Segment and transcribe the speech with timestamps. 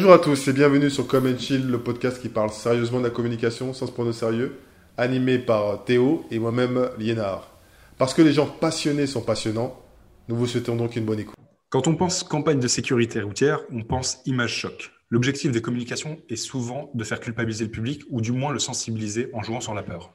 [0.00, 3.10] Bonjour à tous et bienvenue sur Come Chill, le podcast qui parle sérieusement de la
[3.10, 4.58] communication sans se prendre au sérieux,
[4.96, 7.50] animé par Théo et moi-même Liénard.
[7.98, 9.78] Parce que les gens passionnés sont passionnants,
[10.28, 11.36] nous vous souhaitons donc une bonne écoute.
[11.68, 14.90] Quand on pense campagne de sécurité routière, on pense image choc.
[15.10, 19.28] L'objectif des communications est souvent de faire culpabiliser le public ou du moins le sensibiliser
[19.34, 20.14] en jouant sur la peur.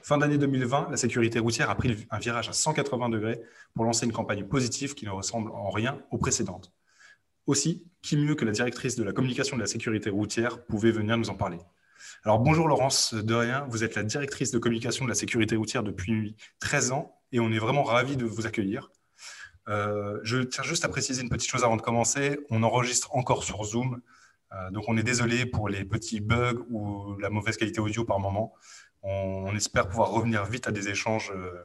[0.00, 3.42] Fin d'année 2020, la sécurité routière a pris un virage à 180 degrés
[3.74, 6.72] pour lancer une campagne positive qui ne ressemble en rien aux précédentes.
[7.48, 11.16] Aussi, qui mieux que la directrice de la communication de la sécurité routière pouvait venir
[11.16, 11.56] nous en parler
[12.22, 15.82] Alors bonjour Laurence De Rien, vous êtes la directrice de communication de la sécurité routière
[15.82, 18.90] depuis 13 ans et on est vraiment ravis de vous accueillir.
[19.68, 22.38] Euh, je tiens juste à préciser une petite chose avant de commencer.
[22.50, 24.02] On enregistre encore sur Zoom,
[24.52, 28.20] euh, donc on est désolé pour les petits bugs ou la mauvaise qualité audio par
[28.20, 28.52] moment.
[29.02, 31.64] On, espère pouvoir revenir vite à des échanges euh,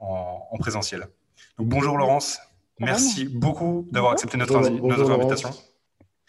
[0.00, 1.08] en, présentiel.
[1.56, 2.40] Donc bonjour Laurence,
[2.78, 5.50] merci beaucoup d'avoir accepté notre, notre invitation.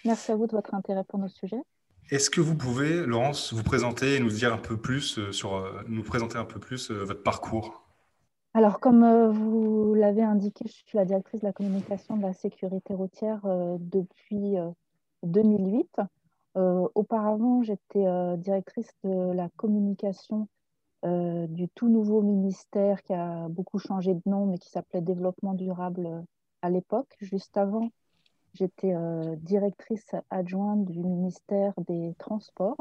[0.03, 1.61] Merci à vous de votre intérêt pour nos sujets.
[2.11, 6.03] Est-ce que vous pouvez, Laurence, vous présenter et nous dire un peu plus sur, nous
[6.03, 7.85] présenter un peu plus votre parcours?
[8.55, 12.31] Alors, comme euh, vous l'avez indiqué, je suis la directrice de la communication de la
[12.31, 14.55] sécurité routière euh, depuis
[15.23, 15.99] 2008.
[16.55, 18.05] Euh, auparavant, j'étais
[18.37, 20.47] directrice de la communication
[21.03, 26.25] du tout nouveau ministère qui a beaucoup changé de nom, mais qui s'appelait Développement durable
[26.65, 27.15] à l'époque.
[27.19, 27.89] Juste avant,
[28.53, 28.93] j'étais
[29.37, 32.77] directrice adjointe du ministère des Transports.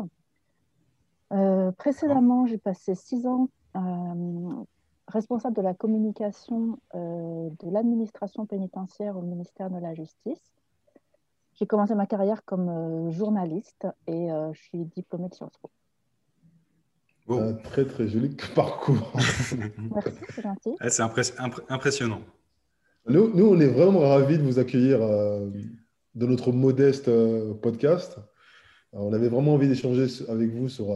[1.76, 3.48] précédemment, j'ai passé six ans
[5.08, 10.52] responsable de la communication euh, de l'administration pénitentiaire au ministère de la Justice.
[11.54, 15.70] J'ai commencé ma carrière comme euh, journaliste et euh, je suis diplômée de Sciences Po.
[17.28, 19.12] Un très très joli parcours.
[19.14, 20.76] Merci, c'est gentil.
[20.88, 21.02] c'est
[21.70, 22.20] impressionnant.
[23.06, 27.10] Nous, on est vraiment ravis de vous accueillir dans notre modeste
[27.60, 28.16] podcast.
[28.92, 30.88] on avait vraiment envie d'échanger avec vous sur,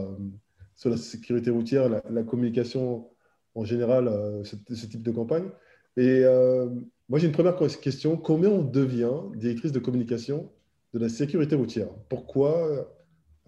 [0.85, 3.09] la sécurité routière, la communication
[3.55, 4.55] en général euh, ce,
[4.85, 5.49] type de campagne.
[5.97, 6.69] Et euh,
[7.09, 8.17] moi, j'ai une première question.
[8.17, 10.51] Combien on devient directrice de communication
[10.93, 11.89] de la sécurité routière?
[12.09, 12.87] Pourquoi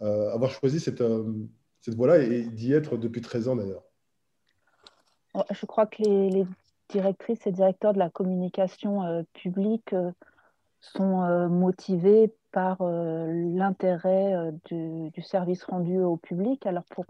[0.01, 1.01] euh, avoir choisi cette,
[1.87, 3.83] voie-là et d'y être depuis 13 ans d'ailleurs?
[5.51, 6.45] Je crois que les,
[6.91, 9.95] directrices et directeurs de la communication publique
[10.79, 16.65] sont motivés par l'intérêt du, service rendu au public.
[16.65, 17.05] Alors pour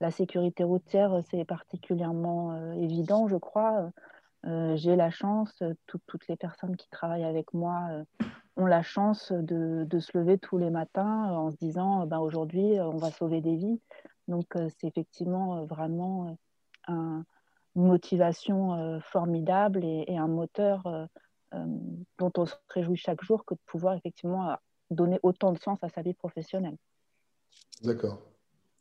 [0.00, 3.90] la sécurité routière, c'est particulièrement euh, évident, je crois.
[4.44, 8.04] Euh, j'ai la chance, toutes les personnes qui travaillent avec moi euh,
[8.56, 12.96] ont la chance de, se lever tous les matins en se disant ben, aujourd'hui, on
[12.96, 13.80] va sauver des vies.
[14.28, 16.36] Donc, c'est effectivement vraiment
[17.76, 20.82] une motivation formidable et, un moteur
[22.18, 24.56] dont on se réjouit chaque jour que de pouvoir effectivement
[24.90, 26.76] donner autant de sens à sa vie professionnelle.
[27.82, 28.20] D'accord.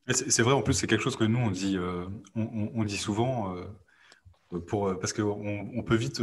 [0.10, 2.06] C'est vrai, en plus, c'est quelque chose que nous, on dit, euh,
[2.36, 6.22] on, dit souvent, euh, pour, euh, parce qu'on on peut vite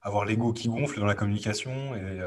[0.00, 1.94] avoir l'ego qui gonfle dans la communication.
[1.94, 2.20] Et,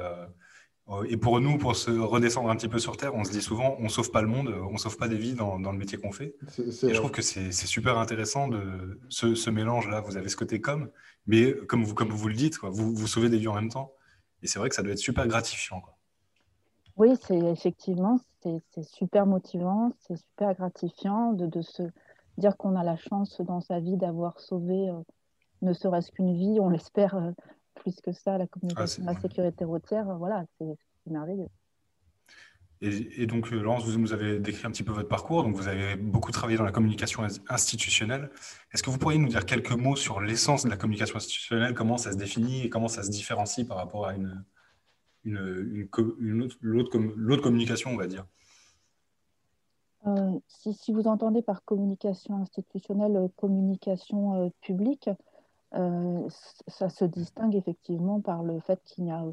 [1.09, 3.75] et pour nous, pour se redescendre un petit peu sur Terre, on se dit souvent,
[3.79, 5.77] on ne sauve pas le monde, on ne sauve pas des vies dans, dans le
[5.77, 6.35] métier qu'on fait.
[6.59, 10.01] et je trouve que c'est super intéressant de ce, ce mélange-là.
[10.01, 10.91] Vous avez ce côté comme,
[11.25, 13.69] mais comme vous, comme vous le dites, quoi, vous, vous sauvez des vies en même
[13.69, 13.93] temps.
[14.43, 15.81] Et c'est vrai que ça doit être super gratifiant.
[15.81, 15.95] Quoi.
[16.97, 21.83] Oui, c'est effectivement, c'est super motivant, c'est super gratifiant de, se
[22.37, 25.01] dire qu'on a la chance dans sa vie d'avoir sauvé euh,
[25.61, 27.31] ne serait-ce qu'une vie, on l'espère euh,
[27.75, 30.77] plus que ça, la communication, ah, la sécurité routière, voilà, c'est
[31.07, 31.49] merveilleux.
[32.81, 35.43] Et, donc, euh, Laurence, vous nous avez décrit un petit peu votre parcours.
[35.43, 38.29] Donc, vous avez beaucoup travaillé dans la communication institutionnelle.
[38.73, 41.97] Est-ce que vous pourriez nous dire quelques mots sur l'essence de la communication institutionnelle, comment
[41.97, 44.43] ça se définit et comment ça se différencie par rapport à une,
[45.23, 45.87] une,
[46.61, 48.25] l'autre communication, on va dire?
[50.07, 55.09] Euh, si, vous entendez par communication institutionnelle euh, communication euh, publique,
[55.71, 59.25] ça se distingue effectivement par le fait qu'il n'y a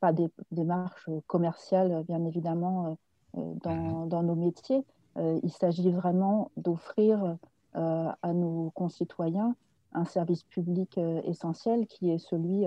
[0.00, 2.98] pas des démarches commerciales, bien évidemment,
[3.34, 4.08] dans, mhm.
[4.08, 4.84] dans, nos métiers.
[5.16, 7.38] il s'agit vraiment d'offrir
[7.72, 9.56] à nos concitoyens
[9.92, 12.66] un service public essentiel qui est celui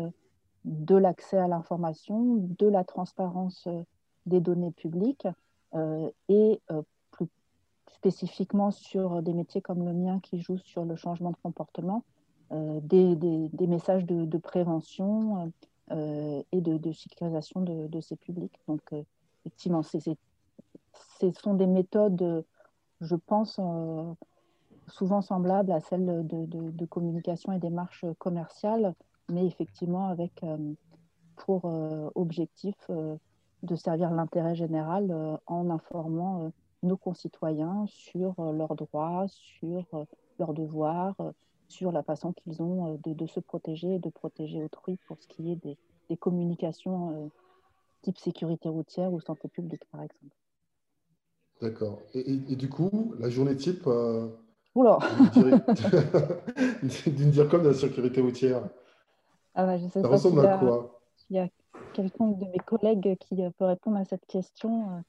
[0.65, 3.83] de l'accès à l'information, de la transparence euh,
[4.25, 5.27] des données publiques
[5.73, 6.81] euh, et euh,
[7.11, 7.27] plus
[7.93, 12.03] spécifiquement sur des métiers comme le mien qui jouent sur le changement de comportement,
[12.51, 15.51] des, messages de, prévention
[15.91, 18.59] et de, sécurisation de, ces publics.
[18.67, 18.81] Donc,
[19.45, 19.99] effectivement, ce
[21.41, 22.45] sont des méthodes,
[22.99, 23.59] je pense,
[24.87, 28.93] souvent semblables à celles de, communication et démarches commerciales
[29.31, 30.57] mais effectivement avec euh,
[31.37, 33.15] pour euh, objectif euh,
[33.63, 35.15] de servir l'intérêt général
[35.45, 36.51] en informant
[36.81, 39.85] nos concitoyens sur leurs droits, sur
[40.39, 41.15] leurs devoirs,
[41.71, 45.51] sur la façon qu'ils ont de, se protéger et de protéger autrui pour ce qui
[45.51, 45.77] est des,
[46.19, 47.31] communications
[48.01, 50.35] type sécurité routière ou santé publique, par exemple.
[51.61, 51.99] D'accord.
[52.13, 53.87] Et, du coup, la journée type
[54.75, 54.99] Oula
[57.07, 58.69] d'une DIRCOM de la sécurité routière,
[59.53, 61.01] ah bah, je sais ça ressemble à quoi?
[61.29, 61.47] Il y a
[61.93, 65.03] quelqu'un de mes collègues qui peut répondre à cette question.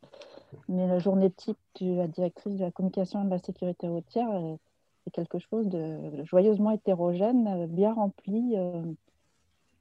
[0.69, 4.29] Mais la journée type de la directrice de la communication et de la sécurité routière,
[5.05, 8.57] c'est quelque chose de joyeusement hétérogène, bien rempli.
[8.57, 8.83] Euh,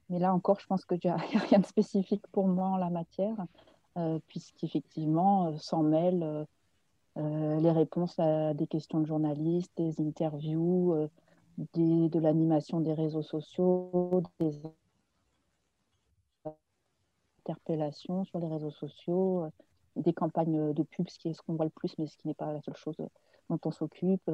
[0.08, 2.90] mais là encore, je pense qu'il n'y a rien de spécifique pour moi en la
[2.90, 3.36] matière,
[3.98, 6.46] euh, puisqu'effectivement, euh, s'en mêlent
[7.14, 10.96] les réponses à des questions de journalistes, des interviews,
[11.74, 14.62] de l'animation des réseaux sociaux, des
[17.40, 19.46] interpellations sur les réseaux sociaux,
[19.96, 22.28] des campagnes de pub, ce qui est ce qu'on voit le plus, mais ce qui
[22.28, 22.96] n'est pas la seule chose
[23.50, 24.30] dont on s'occupe,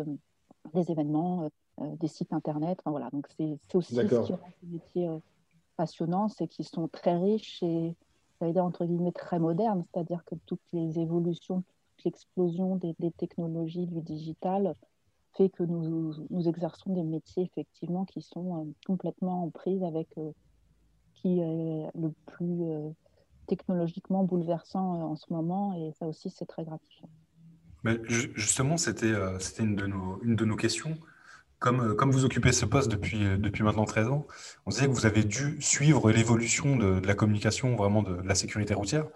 [0.74, 1.50] des événements,
[1.80, 2.78] euh, des sites internet.
[2.80, 3.10] Enfin, voilà.
[3.10, 5.18] Donc c'est aussi ce qui rend ces métiers euh,
[5.76, 7.94] passionnants, c'est qu'ils sont très riches et
[8.40, 11.62] j'allais dire entre guillemets très modernes, c'est-à-dire que toutes les évolutions,
[11.96, 14.74] toute l'explosion des, technologies, du digital
[15.36, 20.08] fait que nous, nous, exerçons des métiers effectivement qui sont euh, complètement en prise avec
[21.14, 22.64] qui est le plus
[23.48, 27.08] technologiquement bouleversant en ce moment et ça aussi c'est très gratifiant
[27.84, 30.96] justement, c'était euh, c'était une, de nos, une de nos questions.
[31.58, 34.26] Comme, euh, comme vous occupez ce poste depuis, euh, depuis maintenant 13 ans,
[34.66, 38.74] on disait que vous avez dû suivre l'évolution de, la communication, vraiment de, la sécurité
[38.74, 39.06] routière.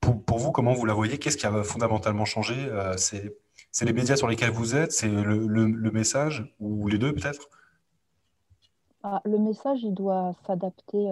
[0.00, 1.18] Pour, pour, vous, comment vous la voyez?
[1.18, 2.54] Qu'est-ce qui a fondamentalement changé?
[2.96, 4.92] C'est les médias sur lesquels vous êtes?
[4.92, 6.54] C'est le, le, message?
[6.60, 7.48] Ou les deux, peut-être?
[9.02, 11.10] Ah, Le message, il doit s'adapter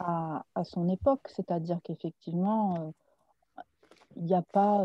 [0.00, 1.22] à, à, son époque.
[1.34, 2.92] C'est-à-dire qu'effectivement,
[4.16, 4.84] il n'y a pas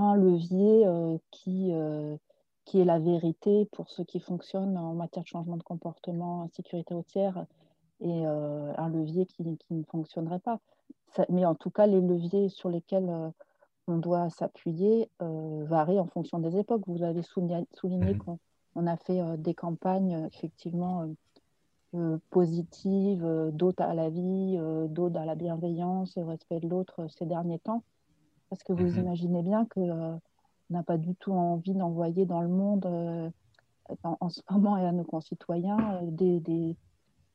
[0.00, 2.16] un levier euh, qui, euh,
[2.64, 6.48] qui est la vérité pour ce qui fonctionne en matière de changement de comportement en
[6.48, 7.46] sécurité routière
[8.00, 10.58] et euh, un levier qui, qui, ne fonctionnerait pas.
[11.28, 13.10] mais en tout cas, les leviers sur lesquels
[13.86, 16.82] on doit s'appuyer varient en fonction des époques.
[16.86, 18.18] Vous avez souligné, souligné mmh.
[18.74, 21.06] qu'on a fait des campagnes effectivement
[22.30, 24.58] positives, d'autres à la vie,
[24.88, 27.82] d'autres à la bienveillance, au respect de l'autre ces derniers temps.
[28.50, 29.04] Parce que vous mhm.
[29.04, 30.16] imaginez bien qu'on euh,
[30.70, 33.30] n'a pas du tout envie d'envoyer dans le monde, euh,
[34.02, 36.76] en, ce moment et à nos concitoyens, euh, des, des,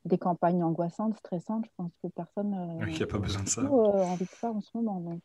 [0.04, 1.66] des, campagnes angoissantes, stressantes.
[1.66, 3.64] Je pense que personne n'a pas besoin de ça.
[3.64, 5.00] envie de ça en ce moment.
[5.00, 5.22] Donc,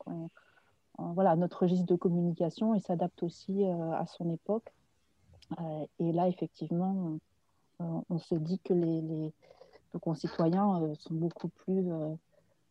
[0.99, 4.71] voilà, notre registre de communication, il s'adapte aussi à son époque.
[5.99, 7.17] et là, effectivement,
[7.79, 9.33] on se dit que les, les
[9.95, 11.89] nos concitoyens sont beaucoup plus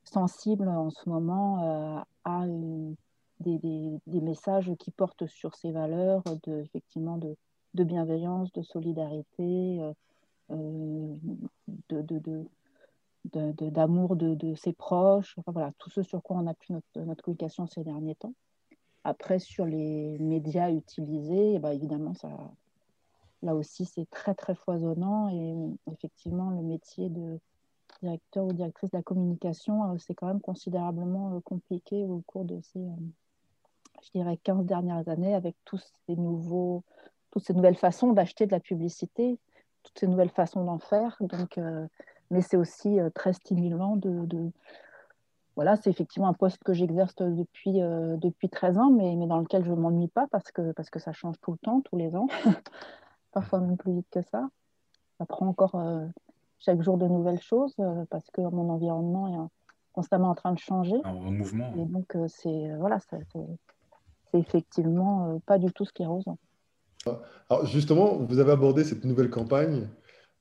[0.03, 2.95] sensibles en ce moment à une,
[3.39, 7.35] des, messages qui portent sur ces valeurs de, effectivement de,
[7.73, 9.93] de bienveillance, de solidarité, euh,
[10.51, 11.15] euh
[13.25, 17.23] d'amour de, de, ses proches, enfin, voilà, tout ce sur quoi on appuie notre, notre
[17.23, 18.33] communication ces derniers temps.
[19.03, 22.29] Après, sur les médias utilisés, eh ben, évidemment, ça,
[23.41, 25.29] là aussi, c'est très, très foisonnant.
[25.29, 25.55] Et
[25.91, 27.39] effectivement, le métier de
[28.01, 32.45] directeur ou directrice de la communication, euh, c'est quand même considérablement euh, compliqué au cours
[32.45, 32.85] de ces,
[34.03, 36.83] je dirais, 15 dernières années avec tous ces nouveaux,
[37.31, 39.39] toutes ces nouvelles façons d'acheter de la publicité,
[39.83, 41.15] toutes ces nouvelles façons d'en faire.
[41.19, 41.87] Donc, euh,
[42.31, 44.51] mais c'est aussi euh, très stimulant de, de...
[45.55, 49.39] Voilà, c'est effectivement un poste que j'exerce depuis, euh, depuis 13 ans, mais, mais dans
[49.39, 51.97] lequel je ne m'ennuie pas parce que, parce que ça change tout le temps, tous
[51.97, 52.27] les ans,
[53.31, 54.47] parfois même plus vite que ça.
[55.17, 55.75] Ça prend encore
[56.59, 57.75] chaque jour de nouvelles choses
[58.09, 59.49] parce que mon environnement est
[59.91, 60.95] constamment en train de changer.
[61.03, 61.73] En mouvement.
[61.75, 63.17] Et donc, c'est voilà, c'est
[64.31, 66.37] c'est effectivement euh, pas du tout sclérosant.
[67.49, 69.89] Alors justement, vous avez abordé cette nouvelle campagne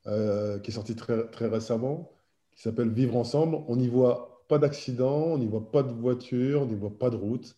[0.07, 2.11] euh, qui est sortie très, très récemment,
[2.53, 3.59] qui s'appelle Vivre ensemble.
[3.69, 7.11] On n'y voit pas d'accident, on n'y voit pas de voiture, on n'y voit pas
[7.11, 7.57] de route.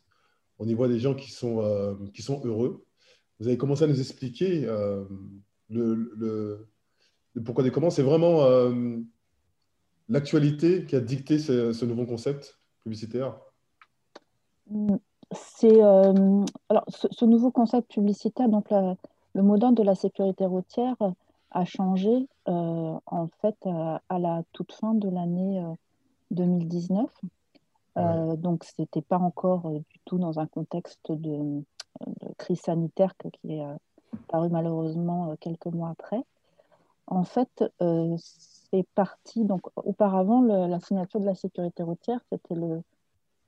[0.59, 2.85] On y voit des gens qui sont, euh, qui sont heureux.
[3.39, 4.67] Vous avez commencé à nous expliquer
[5.71, 6.69] le, le,
[7.43, 7.89] pourquoi des comment.
[7.89, 8.45] C'est vraiment
[10.11, 13.41] l'actualité qui a dicté ce, ce nouveau concept publicitaire?
[14.69, 14.97] Mm
[15.33, 20.97] c'est euh, alors ce, nouveau concept publicitaire, donc le mot d'ordre de la sécurité routière
[21.53, 25.63] a changé euh, en fait à, la toute fin de l'année
[26.33, 27.09] 2019.
[27.97, 31.63] Euh, donc c'était pas encore du tout dans un contexte de,
[32.39, 33.65] crise sanitaire qui est
[34.29, 36.23] paru malheureusement quelques mois après.
[37.07, 42.83] En fait, c'est parti donc auparavant la signature de la sécurité routière, c'était le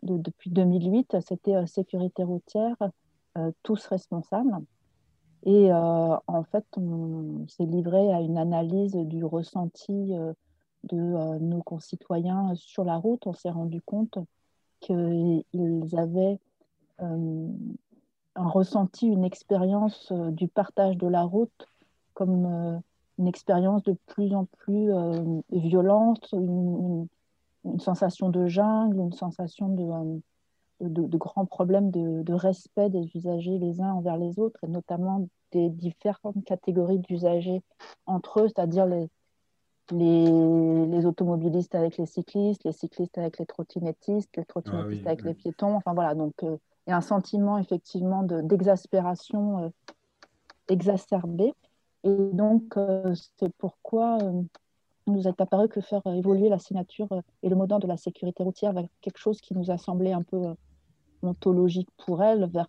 [0.03, 2.77] depuis 2008, c'était sécurité routière,
[3.63, 4.57] tous responsables.
[5.45, 10.13] Et en fait, on s'est livré à une analyse du ressenti
[10.85, 13.27] de nos concitoyens sur la route.
[13.27, 14.19] On s'est rendu compte
[14.81, 15.45] qu'ils
[15.97, 16.39] avaient
[18.35, 21.67] un ressenti, une expérience euh, du partage de la route
[22.15, 22.79] comme euh,
[23.19, 27.07] une expérience de plus en plus euh, violente, une,
[27.79, 30.21] sensation de jungle, une sensation de,
[30.81, 35.69] de, grands problèmes de, respect des usagers les uns envers les autres, et notamment des
[35.69, 37.63] différentes catégories d'usagers
[38.07, 39.09] entre eux, c'est-à-dire les,
[39.91, 45.23] les, les, automobilistes avec les cyclistes, les cyclistes avec les trottinettistes, les trottinettistes ah avec
[45.25, 45.77] les piétons.
[45.77, 46.35] Enfin voilà, donc
[46.87, 49.69] il y a un sentiment effectivement d'exaspération euh,
[50.69, 51.55] exacerbée.
[52.05, 54.43] Et donc, euh, c'est pourquoi euh,
[55.07, 57.09] nous est apparu que faire évoluer la signature
[57.43, 60.23] et le d'ordre de la sécurité routière vers quelque chose qui nous a semblé un
[60.23, 60.55] peu
[61.23, 62.69] ontologique pour elle, vers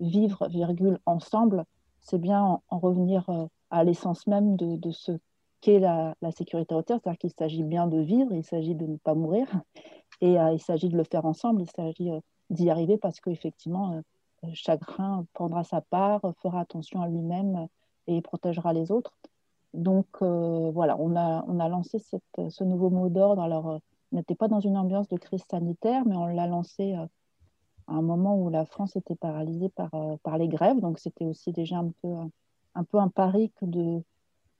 [0.00, 1.64] vivre, virgule, ensemble,
[2.00, 3.26] c'est bien en, revenir
[3.70, 5.12] à l'essence même de, ce
[5.60, 9.14] qu'est la, sécurité routière, c'est-à-dire qu'il s'agit bien de vivre, il s'agit de ne pas
[9.14, 9.46] mourir,
[10.20, 12.10] et il s'agit de le faire ensemble, il s'agit
[12.50, 17.68] d'y arriver parce qu'effectivement, euh, chacun prendra sa part, fera attention à lui-même
[18.06, 19.12] et protégera les autres.
[19.74, 23.42] Donc euh, voilà, on a, on a lancé cette, ce nouveau mot d'ordre.
[23.42, 23.78] Alors, euh,
[24.12, 27.08] on n'était pas dans une ambiance de crise sanitaire, mais on l'a lancé à
[27.86, 29.90] un moment où la France était paralysée par,
[30.24, 30.80] par les grèves.
[30.80, 32.12] Donc c'était aussi déjà un peu,
[32.74, 34.02] un peu un pari que de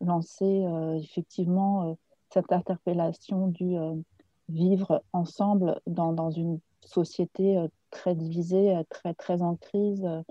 [0.00, 0.64] lancer
[1.02, 1.97] effectivement
[2.33, 3.76] cette interpellation du
[4.49, 10.23] vivre ensemble dans, dans une société très divisée, euh, très, très en crise, euh,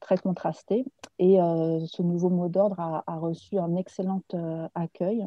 [0.00, 0.84] très contrastée.
[1.18, 4.22] Et euh, ce nouveau mot d'ordre a, reçu un excellent
[4.74, 5.26] accueil.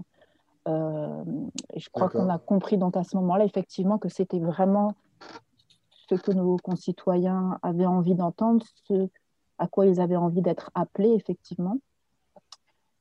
[0.67, 4.93] et je crois qu'on a compris donc à ce moment-là, effectivement, que c'était vraiment
[6.09, 9.09] ce que nos concitoyens avaient envie d'entendre, ce
[9.57, 11.77] à quoi ils avaient envie d'être appelés, effectivement.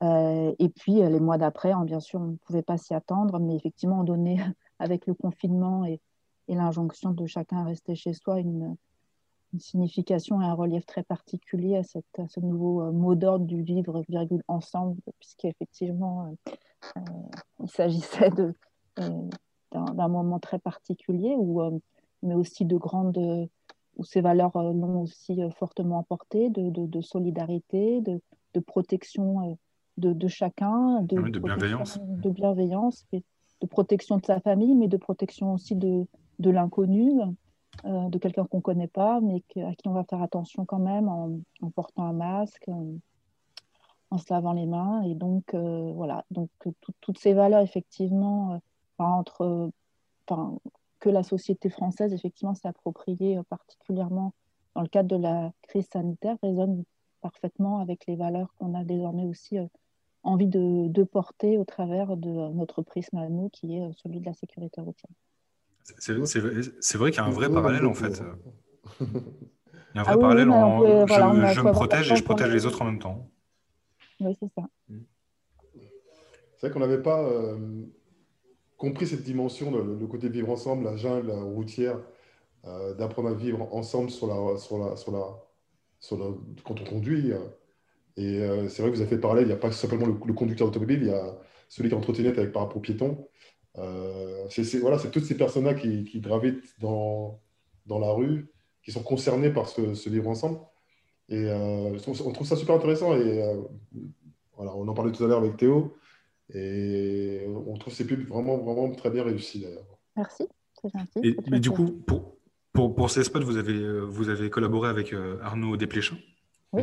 [0.03, 3.57] et puis, les mois d'après, hein, bien sûr, on ne pouvait pas s'y attendre, mais
[3.57, 4.39] effectivement, on donnait,
[4.79, 6.01] avec le confinement et,
[6.49, 8.77] et l'injonction de chacun à rester chez soi une,
[9.59, 14.03] signification et un relief très particulier à, cette, ce nouveau euh, mot d'ordre du vivre
[14.09, 16.53] virgule ensemble, puisqu'effectivement, euh,
[16.99, 17.01] euh,
[17.63, 18.55] il s'agissait de,
[19.73, 21.61] d'un, moment très particulier, où,
[22.23, 23.49] mais aussi de grandes,
[23.97, 28.21] où ces valeurs l'ont aussi fortement emporté, de, de, solidarité, de,
[28.55, 29.59] de protection
[29.99, 31.99] de, chacun, de, de bienveillance.
[32.01, 36.07] de bienveillance, de protection de sa famille, mais de protection aussi de,
[36.39, 37.21] de l'inconnu,
[37.87, 40.79] euh, de quelqu'un qu'on ne connaît pas, mais à qui on va faire attention quand
[40.79, 42.69] même en, portant un masque,
[44.11, 45.03] en, se lavant les mains.
[45.03, 46.51] Et donc, euh, voilà, donc
[47.01, 48.59] toutes ces valeurs, effectivement, euh,
[48.99, 49.71] entre,
[50.99, 54.35] que la société française, effectivement, s'est appropriée particulièrement
[54.75, 56.85] dans le cadre de la crise sanitaire, résonnent
[57.23, 59.57] parfaitement avec les valeurs qu'on a désormais aussi
[60.23, 64.27] envie de, de, porter au travers de notre prisme à nous, qui est celui de
[64.27, 65.11] la sécurité routière.
[65.83, 68.23] C'est vrai qu'il y a un vrai parallèle en fait.
[69.01, 69.07] Il
[69.97, 72.99] y a un vrai parallèle je, me protège et je protège les autres en même
[72.99, 73.31] temps.
[74.21, 74.63] Oui, c'est ça.
[76.57, 77.87] C'est vrai qu'on n'avait pas euh,
[78.77, 81.99] compris cette dimension, le, côté vivre ensemble, la jungle, la routière,
[82.67, 85.25] euh, d'apprendre à vivre ensemble sur la, sur la, sur la,
[86.01, 86.27] sur la,
[86.63, 87.33] quand on conduit.
[88.19, 90.15] Et euh, c'est vrai que vous avez fait parallèle, il n'y a pas simplement le,
[90.27, 91.35] le conducteur automobile, il y a
[91.71, 93.27] celui qui est en trottinette avec par rapport aux piétons.
[93.79, 97.41] Euh, c'est voilà, toutes ces personnes-là qui, qui, gravitent dans,
[97.87, 98.51] dans la rue,
[98.83, 100.59] qui sont concernées par ce, ce livre ensemble.
[101.29, 103.15] Et euh, on trouve ça super intéressant.
[103.17, 103.61] Et euh,
[104.57, 105.97] voilà, on en parlait tout à l'heure avec Théo.
[106.53, 109.87] Et on trouve ces pubs vraiment, vraiment très bien réussis d'ailleurs.
[110.17, 110.49] Merci,
[110.83, 111.37] c'est gentil.
[111.49, 112.37] mais du coup, pour,
[112.73, 116.17] pour, pour, ces spots, vous avez, vous avez collaboré avec Arnaud Desplechin?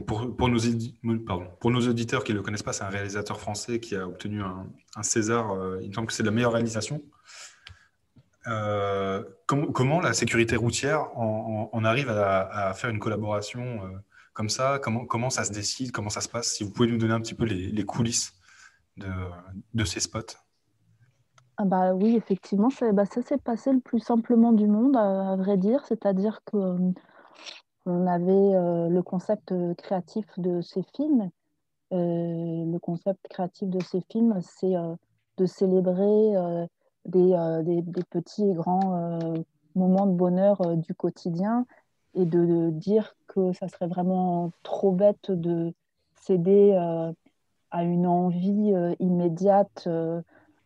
[0.06, 0.60] Pour, pour, nos,
[1.26, 4.06] pardon, pour nos auditeurs qui ne le connaissent pas, c'est un réalisateur français qui a
[4.06, 4.68] obtenu un,
[5.02, 5.52] César.
[5.52, 7.02] Euh, il me semble que c'est la meilleure réalisation.
[8.48, 13.98] Euh, comment la sécurité routière en, arrive à, faire une collaboration euh,
[14.34, 14.80] comme ça?
[14.84, 15.94] Comment, comment ça se décide?
[15.94, 16.48] Comment ça se passe?
[16.48, 18.34] Si vous pouvez nous donner un petit peu les, coulisses
[18.98, 19.08] de,
[19.74, 20.36] de, ces spots.
[21.56, 25.32] Ah bah oui, effectivement, ça, bah ça s'est passé le plus simplement du monde, à,
[25.32, 25.86] à vrai dire.
[25.86, 26.78] C'est-à-dire que
[27.88, 31.32] on avait euh, le concept créatif de ces films.
[31.94, 34.94] Euh, le concept créatif de ces films, c'est euh,
[35.38, 36.34] de célébrer
[37.06, 37.34] des,
[38.10, 39.22] petits et grands
[39.76, 41.68] moments de bonheur du quotidien
[42.16, 45.74] et de, dire que ça serait vraiment trop bête de
[46.16, 46.74] céder
[47.70, 49.88] à une envie immédiate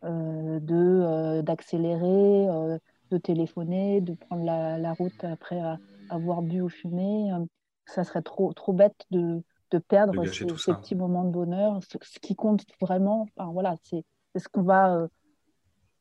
[0.01, 2.48] d'accélérer,
[3.12, 5.62] de téléphoner, de prendre la, route après
[6.12, 7.32] avoir bu ou fumé.
[7.86, 9.41] Ça serait trop, trop bête de,
[9.72, 11.80] de perdre ces, petits moments de bonheur.
[11.84, 14.03] Ce, qui compte vraiment, enfin, voilà, c'est
[14.38, 15.08] ce qu'on va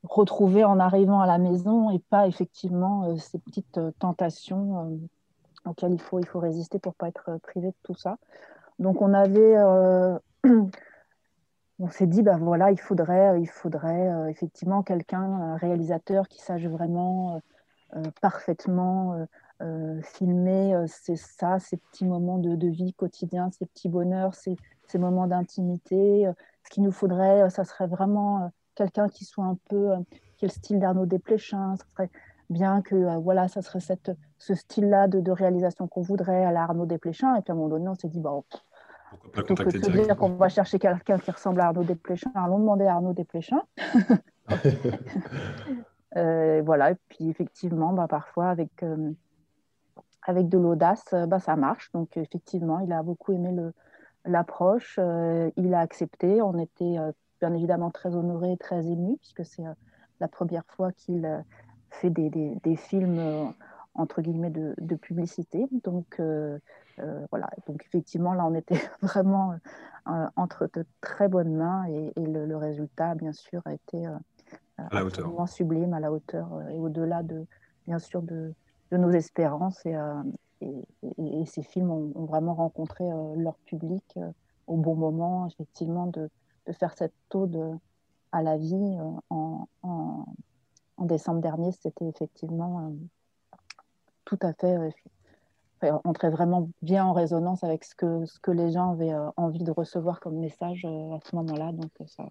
[0.03, 4.99] retrouver en arrivant à la maison et pas effectivement ces petites tentations
[5.65, 8.17] auxquelles il faut, il faut résister pour pas être privé de tout ça.
[8.79, 9.57] Donc on avait
[11.81, 16.39] on s'est dit, ben voilà, il faudrait, il faudrait euh, effectivement quelqu'un, un réalisateur qui
[16.39, 17.41] sache vraiment
[17.95, 19.25] euh, euh, parfaitement
[20.03, 24.55] filmer c'est ça, ces petits moments de, vie quotidien, ces petits bonheurs, ces,
[24.87, 26.29] ces moments d'intimité.
[26.63, 29.91] ce qu'il nous faudrait, ça serait vraiment quelqu'un qui soit un peu,
[30.37, 32.09] quel style d'Arnaud Desplechin, ça serait
[32.49, 36.85] bien que voilà, ça serait cette, ce style-là de, de, réalisation qu'on voudrait à l'Arnaud
[36.85, 37.35] Desplechin.
[37.35, 38.43] Et puis à un moment donné, on s'est dit, bon,
[39.31, 42.59] Plutôt que de se dire qu'on va chercher quelqu'un qui ressemble à Arnaud Desplechin, allons
[42.59, 43.61] demander à Arnaud Desplechin.
[46.17, 49.11] euh, voilà, et puis effectivement, bah, parfois avec, euh,
[50.23, 51.91] avec de l'audace, bah, ça marche.
[51.93, 53.55] Donc effectivement, il a beaucoup aimé
[54.25, 56.41] l'approche, euh, il a accepté.
[56.41, 59.63] On était euh, bien évidemment très honorés, très émus, puisque c'est
[60.19, 61.43] la première fois qu'il
[61.89, 63.53] fait des, des, des films
[63.93, 65.67] entre guillemets de, de publicité.
[65.83, 66.57] Donc euh,
[66.99, 69.53] euh, voilà, donc effectivement là on était vraiment
[70.07, 74.05] euh, entre de très bonnes mains et, le, résultat bien sûr a été
[74.77, 77.45] absolument sublime à la hauteur et au-delà de
[77.87, 78.53] bien sûr de,
[78.91, 79.95] de nos espérances et,
[80.61, 83.05] et, ces films ont, vraiment rencontré
[83.35, 84.19] leur public
[84.67, 86.29] au bon moment effectivement de,
[86.67, 87.79] de faire cette ode
[88.31, 88.97] à la vie
[89.29, 89.67] en,
[90.99, 92.93] décembre dernier c'était effectivement
[94.25, 94.93] tout à fait
[96.03, 99.63] entrer vraiment bien en résonance avec ce que, ce que les gens avaient euh, envie
[99.63, 101.71] de recevoir comme message euh, à ce moment-là.
[101.71, 102.25] Donc euh, ça,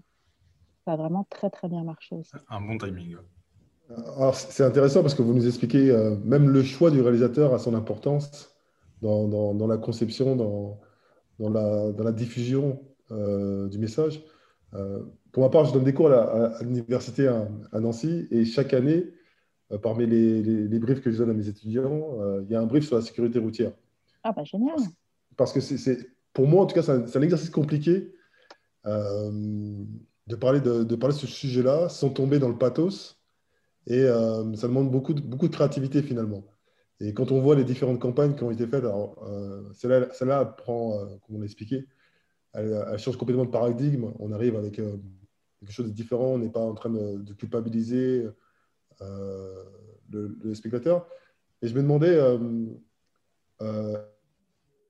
[0.87, 2.23] a vraiment très très bien marché.
[2.49, 3.17] Un bon timing.
[4.35, 5.93] C'est intéressant parce que vous nous expliquez
[6.25, 8.55] même le choix du réalisateur a son importance
[9.03, 10.79] dans, dans, dans la conception, dans,
[11.39, 14.23] dans, la, diffusion du message.
[15.33, 19.07] pour ma part, je donne des cours à, l'université à, Nancy et chaque année,
[19.73, 22.61] euh, parmi les, les, briefs que je donne à mes étudiants, euh, il y a
[22.61, 23.73] un brief sur la sécurité routière.
[24.25, 24.77] Ah, bah génial.
[25.37, 25.99] Parce que c'est,
[26.33, 28.13] pour moi, en tout cas, c'est un, exercice compliqué
[28.87, 29.31] euh,
[30.27, 33.20] de, parler de, de, parler de ce sujet-là sans tomber dans le pathos.
[33.87, 36.45] Et ça demande beaucoup de, beaucoup de créativité finalement.
[37.01, 39.17] Et quand on voit les différentes campagnes qui ont été faites, alors
[39.73, 41.87] celle-là, celle prend, comme on l'a expliqué,
[42.53, 44.13] elle, change complètement de paradigme.
[44.19, 46.35] On arrive avec quelque chose de différent.
[46.35, 48.29] On n'est pas en train de, culpabiliser
[49.03, 49.65] euh,
[50.11, 51.07] le, spectateur.
[51.63, 52.39] Et je me demandais, euh,
[53.63, 53.97] euh,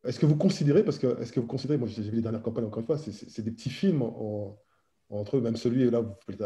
[0.04, 2.42] est-ce que vous considérez, parce que est-ce que vous considérez, moi j'ai vu les dernières
[2.42, 6.42] campagnes encore une fois, c'est des petits films entre eux, même celui là, vous faites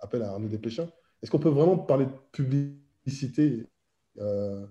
[0.00, 0.88] appel à Arnaud Desplechin.
[1.22, 3.66] Est-ce qu'on peut vraiment parler de publicité
[4.16, 4.68] dans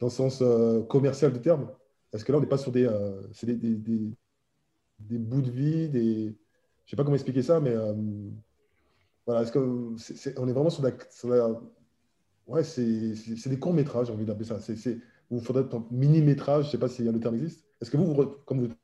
[0.00, 0.42] le sens
[0.88, 1.70] commercial du terme?
[2.12, 2.88] Est-ce que là, on n'est pas sur des,
[3.42, 3.56] des,
[4.98, 6.24] des, bouts de vie, des...
[6.24, 7.74] je ne sais pas comment expliquer ça, mais
[9.26, 11.60] voilà, est-ce que est, on est vraiment sur la,
[12.46, 14.60] Ouais, c'est des courts-métrages, j'ai envie d'appeler ça.
[14.60, 14.98] C'est
[15.30, 17.64] vous faudrait un mini-métrage, je ne sais pas si le terme existe.
[17.80, 18.74] Est-ce que vous, comme vous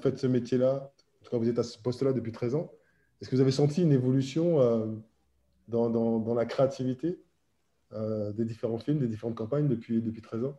[0.00, 2.70] faites ce métier-là, en tout cas vous êtes à ce poste-là depuis 13 ans,
[3.20, 4.86] est-ce que vous avez senti une évolution euh,
[5.68, 7.18] dans, dans, dans, la créativité
[7.92, 10.56] euh, des différents films, des différentes campagnes depuis, depuis 13 ans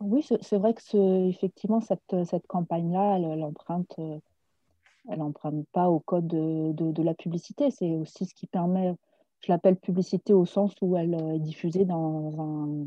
[0.00, 3.98] Oui, c'est vrai que ce, effectivement, cette, cette campagne-là, elle, elle, emprunte,
[5.08, 7.70] elle emprunte pas au code de, de, de la publicité.
[7.70, 8.94] C'est aussi ce qui permet
[9.42, 12.86] je l'appelle publicité au sens où elle euh, est diffusée dans un,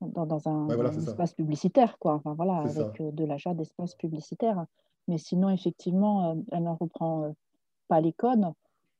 [0.00, 2.14] dans, un, espace publicitaire, quoi.
[2.14, 4.66] Enfin, voilà, avec euh, de l'achat d'espace publicitaire.
[5.08, 7.32] Mais sinon, effectivement, euh, elle n'en reprend
[7.88, 8.46] pas les codes.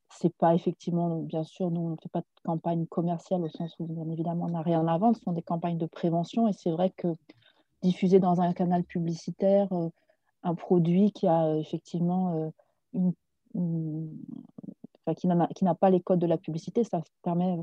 [0.09, 3.75] C'est pas effectivement, bien sûr, nous, on ne fait pas de campagne commerciale au sens
[3.79, 5.17] où, bien évidemment, on n'a rien à vendre.
[5.17, 6.49] Ce sont des campagnes de prévention.
[6.49, 7.09] Et c'est vrai que
[7.83, 9.69] diffuser dans un canal publicitaire
[10.43, 12.53] un produit qui a effectivement
[12.95, 13.13] une,
[15.15, 17.59] qui n'a pas les codes de la publicité, ça permet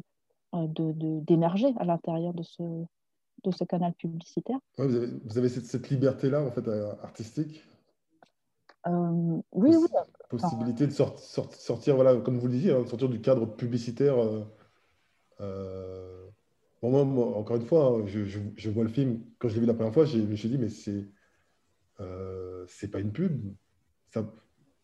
[0.56, 4.58] euh, d'émerger à l'intérieur de ce, de ce canal publicitaire.
[4.78, 7.64] vous avez, cette, liberté-là, en fait, euh, artistique?
[8.88, 9.88] Euh, Oui, oui.
[10.38, 14.16] Possibilité de sortir, voilà, comme vous le disiez, hein, sortir du cadre publicitaire.
[16.82, 19.94] moi, encore une fois, hein, je, vois le film, quand je l'ai vu la première
[19.94, 21.08] fois, je me suis dit, mais c'est
[22.68, 23.54] c'est pas une pub.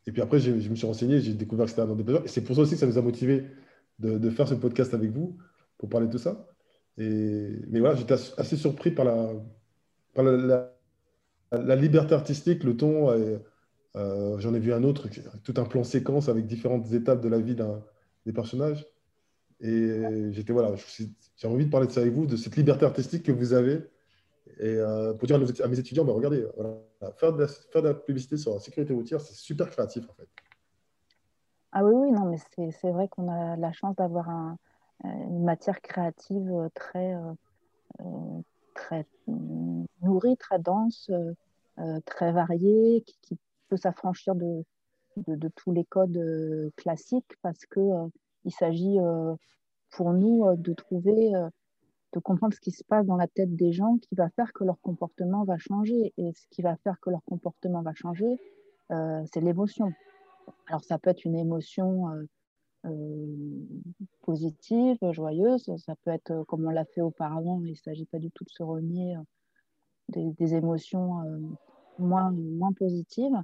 [0.06, 2.42] Et puis après, je, me suis renseigné, j'ai découvert que c'était un des Et c'est
[2.42, 3.46] pour ça aussi que ça nous a motivé
[4.00, 5.38] de, faire ce podcast avec vous
[5.78, 6.48] pour parler de tout ça.
[6.98, 9.34] Et, mais voilà, j'étais assez surpris par la,
[11.52, 13.10] la, liberté artistique, le ton.
[14.00, 15.10] Euh, j'en ai vu un autre,
[15.44, 17.56] tout un plan séquence avec différentes étapes de la vie
[18.26, 18.86] des personnages.
[19.60, 20.74] Et j'étais voilà,
[21.36, 23.82] j'ai envie de parler de ça avec vous, de cette liberté artistique que vous avez.
[24.60, 24.78] Et
[25.18, 26.46] pour dire à mes étudiants, bah, regardez,
[27.18, 30.14] faire, de la, faire de la publicité sur la sécurité routière, c'est super créatif en
[30.14, 30.28] fait.
[31.74, 32.38] Ah oui, oui, non, mais
[32.72, 34.58] c'est vrai qu'on a la chance d'avoir un,
[35.04, 37.16] une matière créative très,
[38.76, 39.06] très
[40.02, 41.12] nourrie, très dense,
[42.06, 43.38] très variée, qui,
[43.70, 44.64] peut s'affranchir de,
[45.56, 46.20] tous les codes
[46.76, 48.10] classiques parce qu'il
[48.46, 48.98] il s'agit
[49.92, 51.32] pour nous de trouver,
[52.14, 54.64] de comprendre ce qui se passe dans la tête des gens qui va faire que
[54.64, 56.14] leur comportement va changer.
[56.18, 58.40] Et ce qui va faire que leur comportement va changer,
[58.90, 59.92] c'est l'émotion.
[60.68, 62.08] Alors ça peut être une émotion
[64.22, 68.32] positive, joyeuse, ça peut être comme on l'a fait auparavant, il ne s'agit pas du
[68.32, 69.16] tout de se renier
[70.10, 71.20] des, émotions
[72.00, 73.38] moins, moins positives.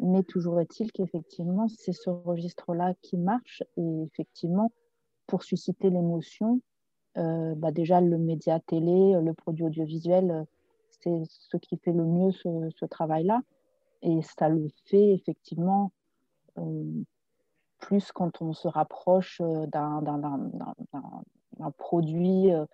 [0.00, 4.72] mais toujours est-il qu'effectivement, c'est ce registre-là qui marche et effectivement,
[5.26, 6.60] pour susciter l'émotion,
[7.14, 10.46] bah déjà le média télé, le produit audiovisuel,
[10.90, 13.40] c'est ce qui fait le mieux ce travail-là.
[14.02, 15.92] Et ça le fait effectivement
[16.58, 17.04] euh,
[17.78, 20.02] plus quand on se rapproche euh, d'un
[21.78, 22.66] produit euh,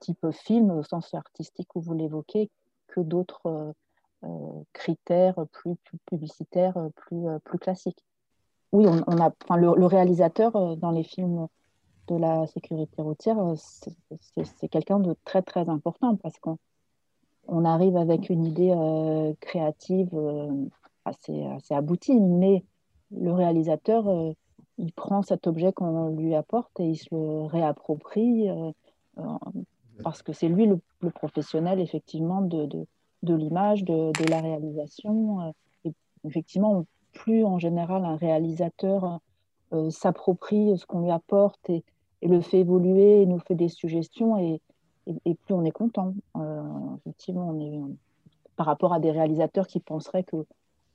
[0.00, 2.50] type film au sens artistique où vous l'évoquez
[2.88, 3.74] que d'autres
[4.72, 8.04] critères plus, publicitaires, plus, plus classiques.
[8.72, 11.46] Oui, on, a, enfin, le, réalisateur dans les films
[12.08, 13.36] de la sécurité routière,
[14.54, 16.58] c'est quelqu'un de très très important parce qu'on
[17.48, 20.50] on arrive avec une idée euh, créative euh,
[21.04, 22.64] assez, assez, aboutie, mais
[23.10, 24.32] le réalisateur, euh,
[24.78, 28.48] il prend cet objet qu'on lui apporte et il se le réapproprie
[30.02, 32.66] parce que c'est lui le, professionnel, effectivement, de,
[33.22, 35.54] de, l'image, de, de, la réalisation.
[35.84, 35.92] Et
[36.24, 39.20] effectivement, plus en général un réalisateur
[39.90, 41.84] s'approprie ce qu'on lui apporte et,
[42.22, 44.60] le fait évoluer, et nous fait des suggestions et,
[45.24, 46.14] et, plus on est content.
[46.36, 46.62] Euh,
[46.98, 47.80] effectivement, on est,
[48.56, 50.44] par rapport à des réalisateurs qui penseraient que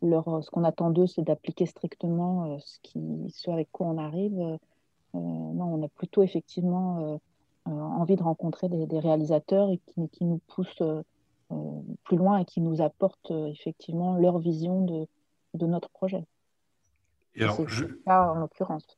[0.01, 3.97] leur, ce qu'on attend d'eux, c'est d'appliquer strictement euh, ce, qui, ce avec quoi on
[3.97, 4.39] arrive.
[4.39, 4.57] Euh,
[5.13, 7.19] non, on a plutôt effectivement
[7.65, 10.83] envie de rencontrer des, réalisateurs et qui, qui, nous poussent
[12.03, 15.07] plus loin et qui nous apportent effectivement leur vision de,
[15.53, 16.25] de notre projet.
[17.35, 17.85] Et alors, je...
[18.05, 18.97] en l'occurrence.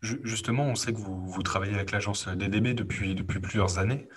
[0.00, 4.08] Justement, on sait que vous, vous travaillez avec l'agence DDB depuis, depuis plusieurs années.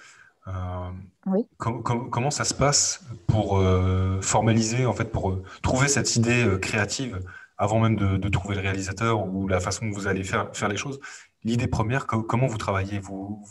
[0.47, 0.91] Euh,
[1.27, 1.45] oui.
[1.57, 7.19] comment ça se passe pour euh, formaliser, en fait, pour euh, trouver cette idée créative
[7.57, 10.77] avant même de, trouver le réalisateur ou la façon dont vous allez faire, faire les
[10.77, 10.99] choses?
[11.43, 12.99] L'idée première, comment vous travaillez?
[12.99, 13.43] Vous,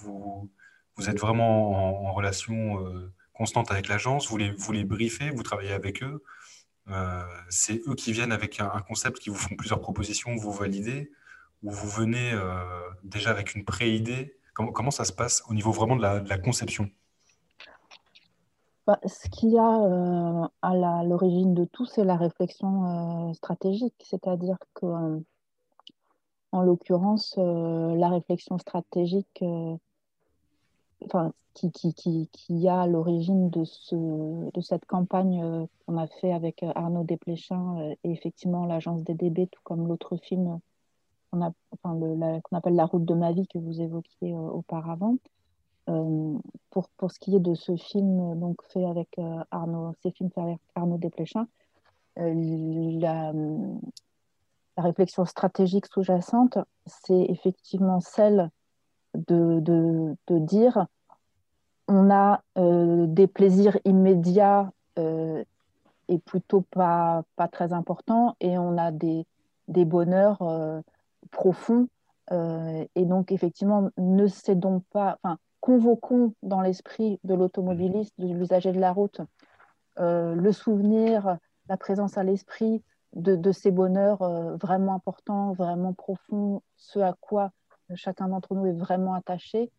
[0.97, 2.79] vous, êtes vraiment en, relation
[3.33, 4.29] constante avec l'agence?
[4.29, 6.23] Vous les, vous briefez, vous travaillez avec eux?
[7.49, 11.11] C'est eux qui viennent avec un, concept, qui vous font plusieurs propositions, vous validez?
[11.63, 12.55] Où vous venez euh,
[13.03, 14.37] déjà avec une pré-idée?
[14.55, 16.91] Comment, ça se passe au niveau vraiment de la, conception?
[18.87, 23.95] Bah, Ce qu'il y a euh, à l'origine de tout, c'est la réflexion euh, stratégique.
[24.03, 24.87] C'est-à-dire que,
[26.53, 29.45] en l'occurrence, la réflexion stratégique
[31.05, 36.33] enfin, qui, qui, qui, qui, a l'origine de, ce, de cette campagne qu'on a fait
[36.33, 40.61] avec Arnaud Desplechin et effectivement l'agence DDB, tout comme l'autre film
[41.31, 41.43] qu'on
[42.53, 45.17] appelle la route de ma vie que vous évoquiez euh, auparavant.
[45.89, 46.39] Euh,
[46.71, 50.31] pour, pour, ce qui est de ce film donc fait avec euh, Arnaud, ces films
[50.31, 51.49] faits avec Arnaud Desplechin,
[52.17, 53.33] la,
[54.81, 58.51] la, réflexion stratégique sous-jacente, c'est effectivement celle
[59.15, 60.87] de, dire
[61.89, 69.27] on a des plaisirs immédiats et plutôt pas, très importants et on a des,
[69.69, 70.43] bonheurs.
[72.33, 78.73] Euh, et donc, effectivement, ne cédons pas, enfin, convoquons dans l'esprit de l'automobiliste, de l'usager
[78.73, 79.21] de la route,
[79.99, 81.39] euh, le souvenir,
[81.69, 82.83] la présence à l'esprit
[83.15, 87.53] de, ces bonheurs euh, vraiment importants, vraiment profonds, ce à quoi
[87.95, 89.73] chacun d'entre nous est vraiment attaché,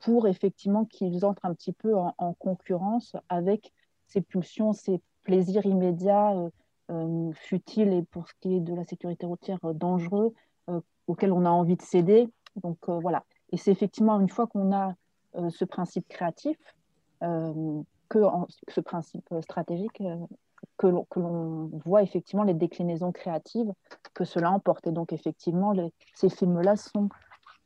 [0.00, 3.72] pour effectivement qu'ils entrent un petit peu en, en, concurrence avec
[4.06, 6.34] ces pulsions, ces plaisirs immédiats
[6.88, 10.32] euh, futile et pour ce qui est de la sécurité routière euh, dangereux
[10.68, 12.28] euh, auquel on a envie de céder.
[12.62, 13.24] Donc voilà.
[13.50, 14.94] Et c'est effectivement une fois qu'on a
[15.50, 16.56] ce principe créatif,
[17.20, 18.18] que
[18.68, 20.02] ce principe stratégique,
[20.78, 23.72] que l'on voit effectivement les déclinaisons créatives
[24.14, 24.86] que cela emporte.
[24.86, 25.74] Et donc effectivement,
[26.14, 27.08] ces films-là sont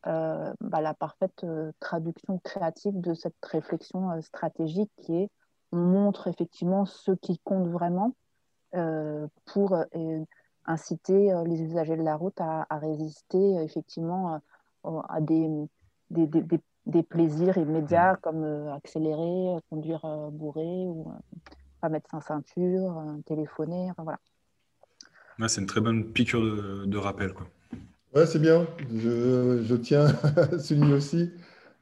[0.05, 1.45] bah, la parfaite
[1.81, 5.31] traduction créative de cette réflexion stratégique qui est
[5.73, 8.15] on montre effectivement ce qui compte vraiment
[8.75, 10.25] euh, pour euh,
[10.67, 14.41] inciter les usagers de la route à, résister effectivement
[14.85, 15.49] à des,
[16.11, 18.19] des, des, des, plaisirs immédiats mmh.
[18.23, 21.13] comme accélérer, conduire bourré ou
[21.81, 23.91] pas mettre sa ceinture, téléphoner.
[23.99, 24.19] voilà.
[25.49, 27.33] c'est une très bonne piqûre de, de rappel.
[27.33, 27.47] Quoi.
[28.15, 28.67] Ouais, c'est bien.
[28.93, 31.31] Je, je, tiens à souligner aussi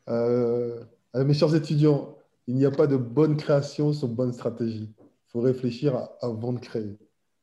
[0.08, 0.82] euh,
[1.14, 4.94] à mes chers étudiants, il n'y a pas de bonne création sans bonne stratégie.
[4.98, 6.98] Il faut réfléchir avant de créer.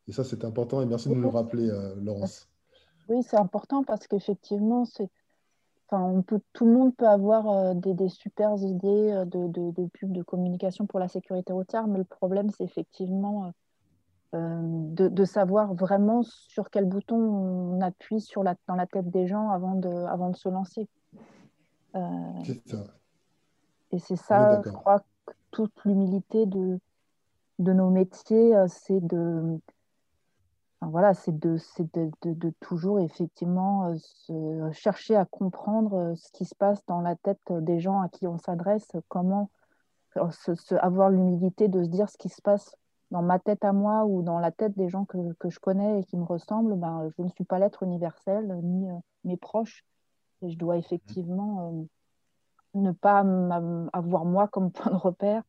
[0.08, 0.82] Et ça, c'est important.
[0.82, 2.48] Et merci de nous le rappeler, euh, Laurence.
[3.08, 5.10] Oui, c'est important parce qu'effectivement, c'est.
[5.88, 9.72] Enfin, on peut, tout le monde peut avoir euh, des, des super idées de, de,
[9.72, 13.52] de, pub, de communication pour la sécurité routière, mais le problème, c'est effectivement
[14.36, 19.28] euh, de, savoir vraiment sur quel bouton on appuie sur la, dans la tête des
[19.28, 20.88] gens avant de, avant de se lancer.
[21.96, 22.10] Euh,
[22.66, 22.78] ça.
[23.92, 26.80] Et c'est ça, je crois, que toute l'humilité de,
[27.60, 29.60] de nos métiers, euh, c'est de,
[30.90, 36.56] voilà, c'est de, de, de, de, toujours effectivement se chercher à comprendre ce qui se
[36.56, 39.50] passe dans la tête des gens à qui on s'adresse, comment
[40.32, 42.76] se, avoir l'humilité de se dire ce qui se passe
[43.12, 46.00] dans ma tête à moi ou dans la tête des gens que, que je connais
[46.00, 49.86] et qui me ressemblent, ben, je ne suis pas l'être universel, ni euh, mes proches.
[50.42, 53.24] Et je dois effectivement euh, ne pas
[53.94, 55.44] avoir moi comme point de repère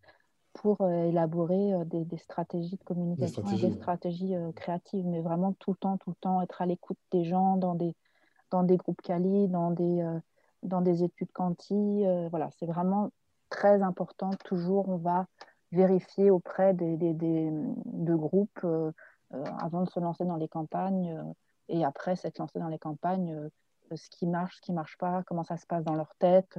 [0.56, 5.20] pour euh, élaborer des, des, stratégies de communication des stratégies, et des stratégies créatives, mais
[5.20, 7.94] vraiment tout le temps, tout le temps être à l'écoute des gens dans des,
[8.50, 10.04] dans des groupes Cali, dans des,
[10.62, 12.04] dans des études quanti.
[12.30, 13.10] voilà, c'est vraiment
[13.48, 14.30] très important.
[14.44, 15.26] Toujours, on va
[15.72, 17.50] vérifier auprès des, des, des
[17.84, 18.92] de groupes euh,
[19.34, 21.32] euh, avant de se lancer dans les campagnes euh,
[21.68, 23.36] et après s'être lancé dans les campagnes,
[23.92, 26.56] ce qui marche, ce qui ne marche pas, comment ça se passe dans leur tête,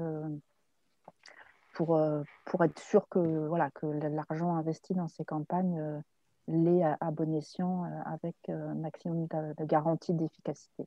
[1.78, 2.02] pour,
[2.46, 6.02] pour être sûr que, voilà, que l'argent investi dans ces campagnes
[6.48, 10.86] l'est à, bon escient avec un maximum de, garantie d'efficacité.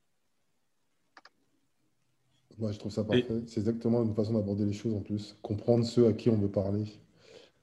[2.58, 3.42] Moi, je trouve ça parfait.
[3.46, 5.38] C'est exactement une façon d'aborder les choses en plus.
[5.42, 6.84] Comprendre ceux à qui on veut parler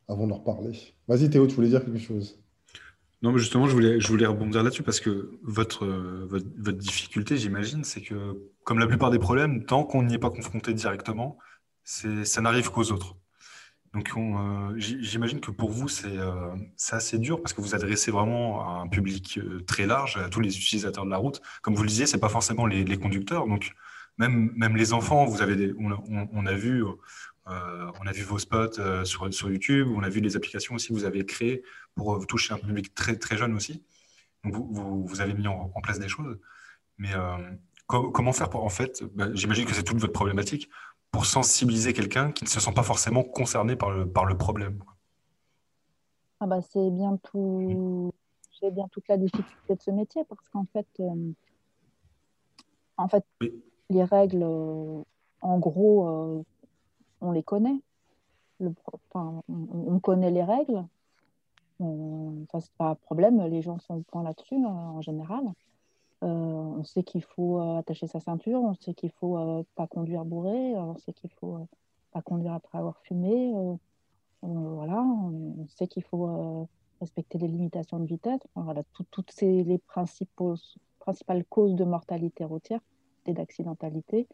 [0.08, 0.72] avant de leur parler.
[1.10, 2.40] Vas-y Théo, tu voulais dire quelque chose?
[3.22, 7.84] Non, mais justement, je voulais, je voulais rebondir là-dessus parce que votre, votre, difficulté, j'imagine,
[7.84, 11.38] c'est que, comme la plupart des problèmes, tant qu'on n'y est pas confronté directement,
[11.88, 13.16] ça n'arrive qu'aux autres.
[13.94, 18.62] Donc, euh, j'imagine que pour vous, euh, c'est assez dur parce que vous adressez vraiment
[18.62, 21.42] à un public euh, très large, à tous les utilisateurs de la route.
[21.62, 23.48] Comme vous le disiez, ce n'est pas forcément les, conducteurs.
[23.48, 23.72] Donc,
[24.18, 26.84] même, les enfants, vous avez on, a vu
[27.46, 31.06] on a vu vos spots sur, YouTube, on a vu les applications aussi que vous
[31.06, 31.64] avez créées
[31.96, 33.84] pour toucher un public très, jeune aussi.
[34.44, 36.38] Donc vous, vous, avez mis en, place des choses.
[36.98, 37.12] Mais
[37.88, 40.70] comment faire pour, en fait, bah, j'imagine que c'est toute votre problématique,
[41.12, 44.84] pour sensibiliser quelqu'un qui ne se sent pas forcément concerné par le, par le problème
[46.40, 48.14] ah bah c'est bien tout,
[48.60, 50.88] c'est bien toute la difficulté de ce métier parce qu'en fait,
[52.98, 53.26] en fait,
[53.90, 56.46] les règles, en gros,
[57.22, 57.82] on les connaît.
[58.60, 60.86] on, connaît les règles.
[61.80, 63.42] ça, c'est pas un problème.
[63.48, 65.44] Les gens sont au point là-dessus euh, en général.
[66.24, 70.26] Euh, on sait qu'il faut euh, attacher sa ceinture, on sait qu'il faut pas conduire
[70.26, 71.60] bourré, on sait qu'il faut
[72.12, 73.54] pas conduire après avoir fumé.
[74.42, 76.68] voilà, on, sait qu'il faut
[77.00, 78.42] respecter les limitations de vitesse.
[79.12, 82.82] toutes les principales causes de mortalité routière
[83.26, 84.28] et d'accidentalité.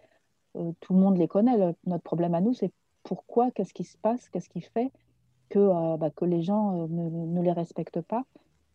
[0.56, 1.76] Euh, tout le monde les connaît.
[1.86, 2.72] notre problème à nous, c'est
[3.04, 4.92] pourquoi, qu'est-ce qui se passe, qu'est-ce qui fait
[5.50, 8.24] que, euh, bah, que les gens euh, ne, les respectent pas,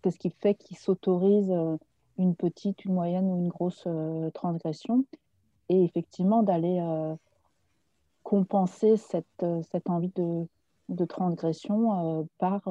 [0.03, 1.55] qu'est-ce qui fait qu'ils s'autorisent
[2.18, 3.87] une petite, une moyenne ou une grosse
[4.35, 5.04] transgression,
[5.68, 6.81] et effectivement d'aller
[8.22, 10.46] compenser cette, cette, envie de,
[10.88, 12.62] de transgression par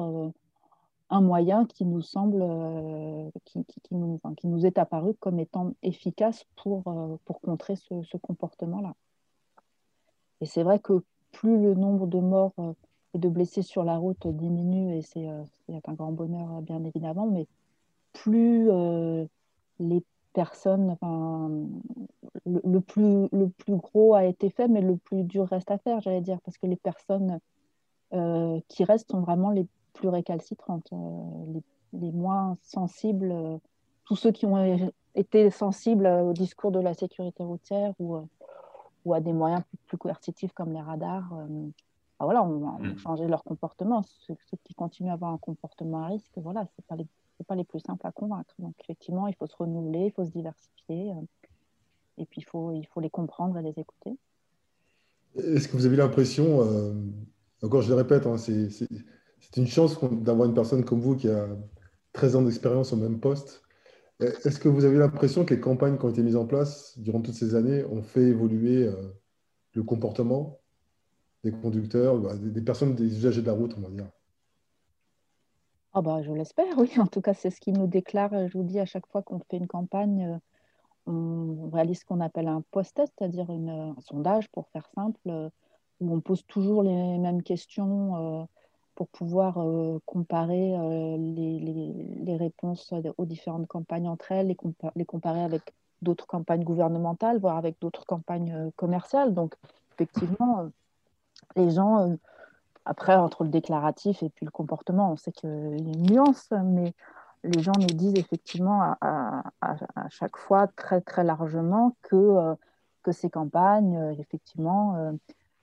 [1.10, 2.44] un moyen qui nous semble,
[3.44, 6.82] qui, qui, nous, qui, nous, est apparu comme étant efficace pour,
[7.24, 8.94] pour contrer ce, ce comportement-là.
[10.40, 12.54] Et c'est vrai que plus le nombre de morts
[13.14, 17.46] et de blessés sur la route diminue, et c'est un grand bonheur bien évidemment, mais
[18.12, 18.70] plus
[19.80, 21.50] les personnes, enfin,
[22.46, 26.00] le, plus, le plus gros a été fait, mais le plus dur reste à faire,
[26.00, 27.40] j'allais dire, parce que les personnes
[28.68, 30.90] qui restent sont vraiment les plus récalcitrantes,
[31.52, 31.62] les,
[32.00, 33.34] les, moins sensibles,
[34.04, 38.16] tous ceux qui ont été sensibles au discours de la sécurité routière ou
[39.08, 41.32] ou à des moyens plus, coercitifs comme les radars.
[41.32, 41.68] Euh,
[42.20, 42.98] voilà, on, va mm.
[42.98, 44.02] changer leur comportement.
[44.02, 47.06] Ceux, qui continuent à avoir un comportement à risque, voilà, ce pas, les,
[47.44, 48.54] pas les plus simples à convaincre.
[48.58, 51.12] Donc, effectivement, il faut se renouveler, il faut se diversifier.
[51.12, 51.22] Euh,
[52.18, 54.16] et puis, il faut, les comprendre et les écouter.
[55.36, 56.94] Est-ce que vous avez l'impression, euh,
[57.62, 61.46] encore je le répète, hein, c'est une chance d'avoir une personne comme vous qui a
[62.12, 63.62] 13 ans d'expérience au même poste.
[64.18, 67.20] Est-ce que vous avez l'impression que les campagnes qui ont été mises en place durant
[67.20, 68.90] toutes ces années ont fait évoluer
[69.74, 70.58] le comportement
[71.44, 74.10] des conducteurs, bah, des personnes, des usagers de la route, on va dire?
[75.94, 76.90] Ah bah, je l'espère, oui.
[76.98, 79.40] En tout cas, c'est ce qui nous déclare, je vous dis, à chaque fois qu'on
[79.40, 80.38] fait une campagne,
[81.08, 85.48] on réalise ce qu'on appelle un post-test, c'est-à-dire un sondage, pour faire simple, euh,
[86.00, 88.44] où on pose toujours les mêmes questions euh,
[88.94, 90.76] pour pouvoir euh, comparer
[91.18, 94.56] les, réponses aux différentes campagnes entre elles, les,
[94.94, 95.62] les comparer avec
[96.02, 99.34] d'autres campagnes gouvernementales, voire avec d'autres campagnes commerciales.
[99.34, 99.54] Donc,
[99.94, 100.68] effectivement,
[101.56, 102.16] les gens,
[102.88, 106.48] après, entre le déclaratif et puis le comportement, on sait qu'il y a une nuance,
[106.64, 106.94] mais
[107.44, 109.42] les gens nous disent effectivement à,
[110.08, 112.54] chaque fois très très largement que, euh,
[113.02, 114.96] que ces campagnes, euh, effectivement,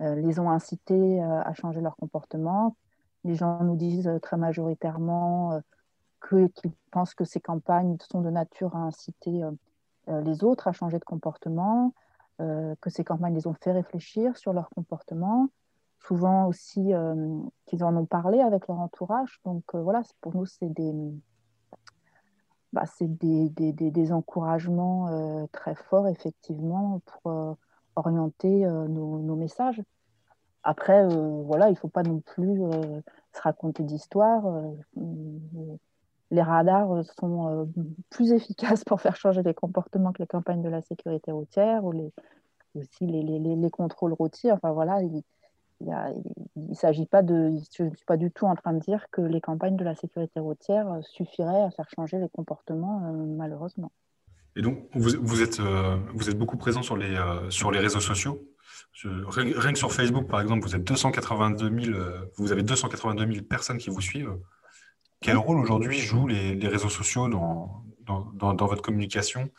[0.02, 2.76] euh, les ont incités à changer leur comportement.
[3.24, 5.62] Les gens nous disent très majoritairement
[6.30, 6.52] qu'ils
[6.92, 9.42] pensent que ces campagnes sont de nature à inciter
[10.08, 11.94] les autres à changer de comportement,
[12.40, 15.48] que ces campagnes les ont fait réfléchir sur leur comportement,
[16.08, 16.92] souvent aussi
[17.66, 19.40] qu'ils en ont parlé avec leur entourage.
[19.46, 20.94] Donc voilà, pour nous, c'est des,
[22.76, 27.54] bah, des, des, encouragements euh, très forts, effectivement, pour euh,
[27.96, 29.82] orienter euh, nos, messages.
[30.64, 32.58] Après, voilà, il ne faut pas non plus
[33.34, 34.44] se raconter d'histoires.
[36.32, 37.72] les radars sont
[38.10, 41.94] plus efficaces pour faire changer les comportements que les campagnes de la sécurité routière ou
[41.94, 42.12] les,
[42.74, 44.52] aussi les, les, les contrôles routiers.
[44.52, 45.24] Enfin, voilà, il,
[45.82, 49.22] il s'agit pas de, je ne suis pas du tout en train de dire que
[49.22, 53.92] les campagnes de la sécurité routière euh, suffiraient à faire changer les comportements, euh, malheureusement.
[54.56, 57.18] Et donc, vous, êtes, euh, vous êtes beaucoup présent sur les,
[57.50, 58.42] sur les réseaux sociaux.
[59.04, 62.00] rien, que sur Facebook, par exemple, vous, êtes 282 000,
[62.38, 64.34] vous avez 282 000 personnes qui vous suivent.
[65.20, 69.50] Quel rôle aujourd'hui jouent les, les, réseaux sociaux dans, dans, dans, votre communication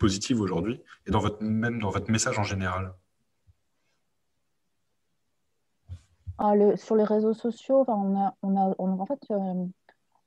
[0.00, 2.94] positive aujourd'hui et dans votre, même dans votre message en général?
[6.38, 9.66] Ah, sur les réseaux sociaux, on a, on a, en fait, euh,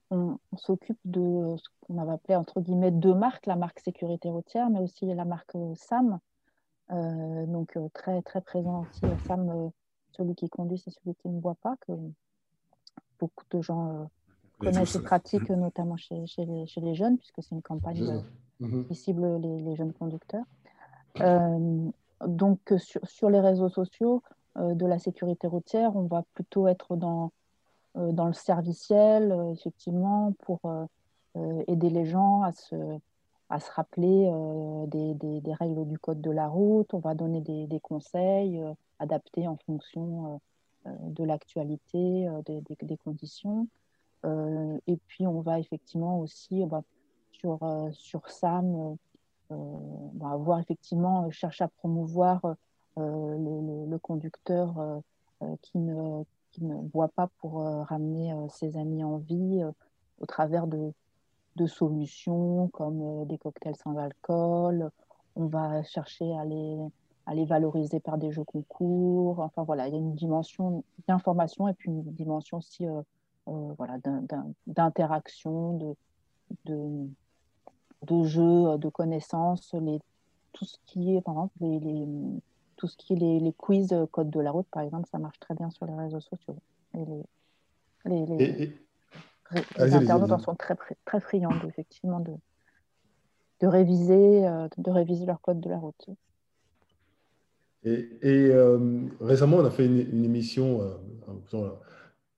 [0.09, 4.69] on, s'occupe de ce qu'on avait appelé entre guillemets deux marques, la marque sécurité routière,
[4.69, 6.19] mais aussi la marque euh, SAM.
[6.91, 9.71] Euh, donc très très présent aussi SAM,
[10.11, 11.91] celui qui conduit, c'est celui qui ne boit pas, que
[13.19, 14.09] beaucoup de gens
[14.59, 18.23] connaissent et pratiquent, notamment chez, chez, les, chez, les, jeunes, puisque c'est une campagne
[18.87, 20.45] qui cible les, les jeunes conducteurs.
[22.25, 24.23] donc sur, sur, les réseaux sociaux,
[24.57, 27.31] de la sécurité routière, on va plutôt être dans,
[27.97, 30.59] euh, dans le serviciel, euh, effectivement, pour
[31.67, 32.75] aider les gens à se,
[33.49, 34.27] à se rappeler
[34.87, 36.95] des, des, règles du code de la route.
[36.95, 38.59] On va donner des, des conseils
[38.97, 40.41] adaptés en fonction
[40.85, 43.67] de l'actualité, des, conditions.
[44.25, 46.63] et puis, on va effectivement aussi
[47.33, 47.59] sur,
[47.91, 48.97] sur SAM
[49.51, 52.55] avoir effectivement chercher à promouvoir
[52.97, 54.99] euh, le, conducteur euh,
[55.43, 59.63] euh, qui ne, qui, ne, boit pas pour ramener ses amis en vie
[60.19, 60.91] au travers de,
[61.55, 64.89] de solutions comme des cocktails sans alcool.
[65.35, 66.77] On va chercher à les,
[67.25, 69.39] à les valoriser par des jeux concours.
[69.39, 72.85] Enfin voilà, il y a une dimension d'information et puis une dimension aussi
[73.45, 73.97] voilà,
[74.65, 75.95] d'interaction, de,
[76.65, 79.99] de, jeux, de connaissances, les,
[80.53, 82.07] tout ce qui est, par exemple, les,
[82.77, 85.39] tout ce qui est les, quiz euh, code de la route, par exemple, ça marche
[85.39, 86.55] très bien sur les réseaux sociaux.
[86.95, 87.03] Et
[88.05, 92.33] les, les, internautes en sont très, très friands, effectivement, de,
[93.61, 96.07] de, réviser, euh, de réviser leur code de la route.
[97.83, 100.81] Et, euh, récemment, on a fait une, émission,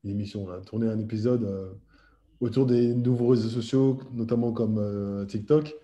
[0.04, 1.78] une émission, on a tourné un épisode
[2.40, 5.76] autour des nouveaux réseaux sociaux, notamment comme TikTok.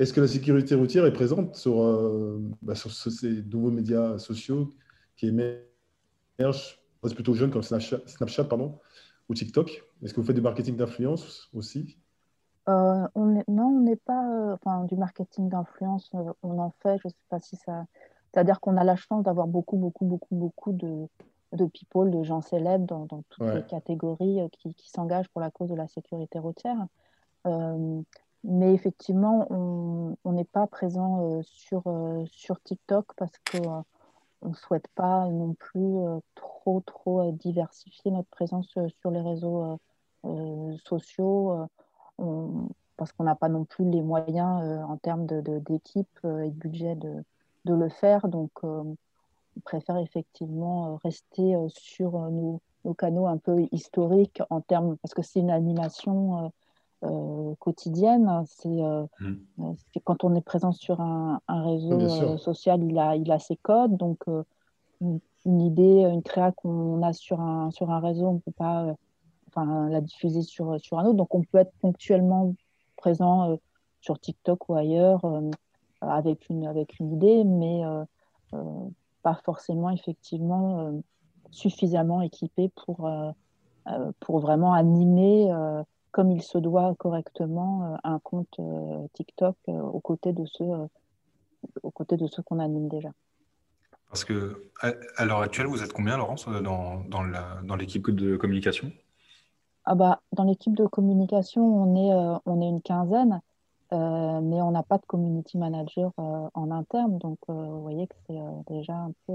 [0.00, 4.70] Est-ce que la sécurité routière est présente sur, euh, bah, sur ces nouveaux médias sociaux
[5.14, 8.78] qui émergent C'est plutôt jeune comme Snapchat, pardon,
[9.28, 9.84] ou TikTok?
[10.02, 11.98] Est-ce que vous faites du marketing d'influence aussi?
[12.70, 14.26] Euh, Non, on n'est pas.
[14.26, 16.10] Euh, enfin, du marketing d'influence,
[16.42, 16.96] on en fait.
[17.02, 17.84] Je ne sais pas si ça.
[18.32, 21.08] C'est-à-dire qu'on a la chance d'avoir beaucoup, beaucoup, beaucoup, beaucoup de,
[21.52, 25.68] de people, de gens célèbres dans, toutes les catégories qui, qui s'engagent pour la cause
[25.68, 26.86] de la sécurité routière.
[28.44, 29.79] Mais effectivement, on
[30.26, 35.54] n'est pas présent euh, sur, euh, sur TikTok parce qu'on euh, ne souhaite pas non
[35.54, 35.96] plus
[36.34, 38.68] trop, trop diversifier notre présence
[39.00, 39.78] sur les réseaux
[40.84, 41.68] sociaux
[42.96, 46.94] parce qu'on n'a pas non plus les moyens en termes d'équipe de, et de budget
[46.94, 47.22] de,
[47.66, 48.28] de le faire.
[48.28, 48.96] Donc, on
[49.62, 55.40] préfère effectivement rester sur nos, nos, canaux un peu historiques en termes, parce que c'est
[55.40, 56.50] une animation
[57.58, 58.44] quotidienne.
[58.64, 59.72] Mmh.
[59.92, 63.96] C'est quand on est présent sur un, réseau social, il a, il a ses codes.
[63.96, 64.24] Donc,
[65.00, 68.94] une, idée, une créa qu'on a sur un, sur un réseau, on ne peut pas
[69.48, 71.16] enfin, la diffuser sur, sur un autre.
[71.16, 72.54] Donc, on peut être ponctuellement
[72.96, 73.58] présent
[74.00, 75.22] sur TikTok ou ailleurs
[76.00, 77.82] avec, une, avec une idée, mais
[79.22, 81.00] pas forcément effectivement
[81.50, 83.10] suffisamment équipé pour,
[84.20, 85.50] pour vraiment animer
[86.12, 88.60] comme il se doit correctement un compte
[89.14, 90.66] TikTok aux côtés de ceux,
[91.82, 93.10] aux côtés de ceux qu'on anime déjà.
[94.08, 98.90] Parce que à, l'heure actuelle, vous êtes combien, Laurence, dans, dans l'équipe de communication?
[99.84, 103.40] Ah bah, Dans l'équipe de communication, on est, on est une quinzaine.
[103.92, 108.06] Euh, mais on n'a pas de community manager euh, en interne, donc euh, vous voyez
[108.06, 108.38] que c'est
[108.68, 109.32] déjà un peu.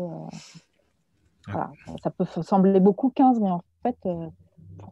[1.48, 1.72] Voilà.
[2.02, 3.98] Ça peut sembler beaucoup 15, mais en fait,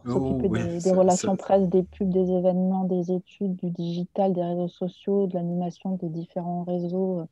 [0.03, 4.43] pour oh, s'occuper des, relations presse, des pubs, des événements, des études, du digital, des
[4.43, 7.27] réseaux sociaux, de l'animation des différents réseaux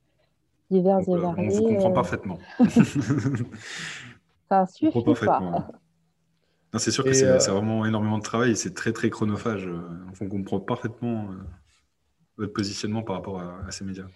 [0.69, 1.49] divers et variés.
[1.53, 2.37] On vous comprend parfaitement.
[4.49, 5.67] ça suffit pas.
[6.77, 9.69] C'est sûr que c'est vraiment énormément de travail et c'est très très chronophage.
[10.21, 11.27] On comprend parfaitement
[12.37, 14.07] votre positionnement par rapport à, ces médias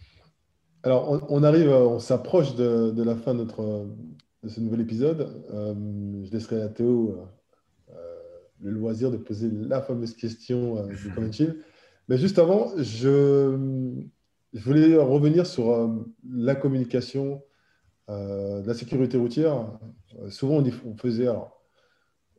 [0.84, 3.88] Alors, on, arrive, on s'approche de, la fin de, notre,
[4.44, 5.46] de ce nouvel épisode.
[5.54, 5.74] Euh,
[6.24, 7.26] je laisserai à Théo euh,
[8.62, 11.30] le loisir de poser la fameuse question euh, du Comment
[12.08, 13.58] Mais juste avant, je,
[14.54, 15.92] je voulais revenir sur
[16.30, 17.42] la communication
[18.08, 19.80] de la sécurité routière.
[20.30, 21.56] souvent, on, on faisait, alors,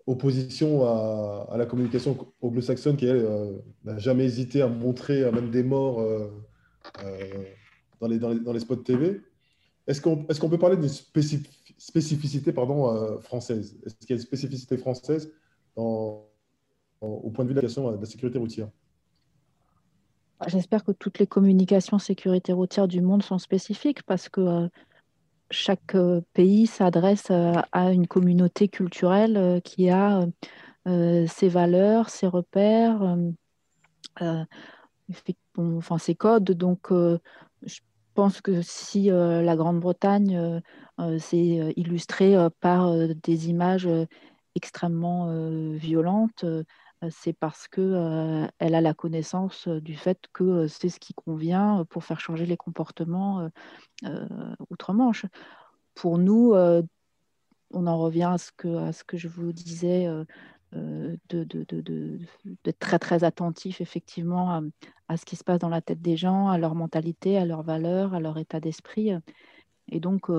[0.06, 5.62] opposition à, la communication anglo-saxonne qui, elle, euh, n'a jamais hésité à montrer même des
[5.62, 6.30] morts euh,
[7.04, 7.44] euh,
[8.00, 9.20] dans, les, dans, les, dans, les, spots TV.
[9.86, 13.76] Est-ce qu'on est qu'on peut parler d'une spécificité pardon, française?
[13.84, 15.32] Est-ce qu'il y a une spécificité française?
[15.76, 18.68] Au point de vue de la, de la sécurité routière
[20.46, 24.68] J'espère que toutes les communications sécurité routière du monde sont spécifiques parce que
[25.50, 30.26] chaque euh, pays s'adresse euh, à une communauté culturelle euh, qui a
[31.26, 33.16] ses valeurs, ses repères,
[34.20, 36.52] enfin ses codes.
[36.52, 37.80] Donc, je
[38.14, 40.62] pense que si la Grande-Bretagne
[41.18, 43.88] s'est illustrée par des images
[44.56, 45.28] extrêmement
[45.76, 46.44] violentes,
[47.10, 52.20] c'est parce qu'elle a la connaissance du fait que c'est ce qui convient pour faire
[52.20, 53.48] changer les comportements
[54.70, 55.26] outre-Manche.
[55.94, 58.50] Pour nous, on en revient à ce
[59.04, 60.08] que, je vous disais,
[60.72, 62.18] d'être de,
[62.78, 64.62] très très attentif effectivement
[65.08, 67.62] à, ce qui se passe dans la tête des gens, à leur mentalité, à leurs
[67.62, 69.12] valeurs, à leur état d'esprit.
[69.88, 70.30] Et donc,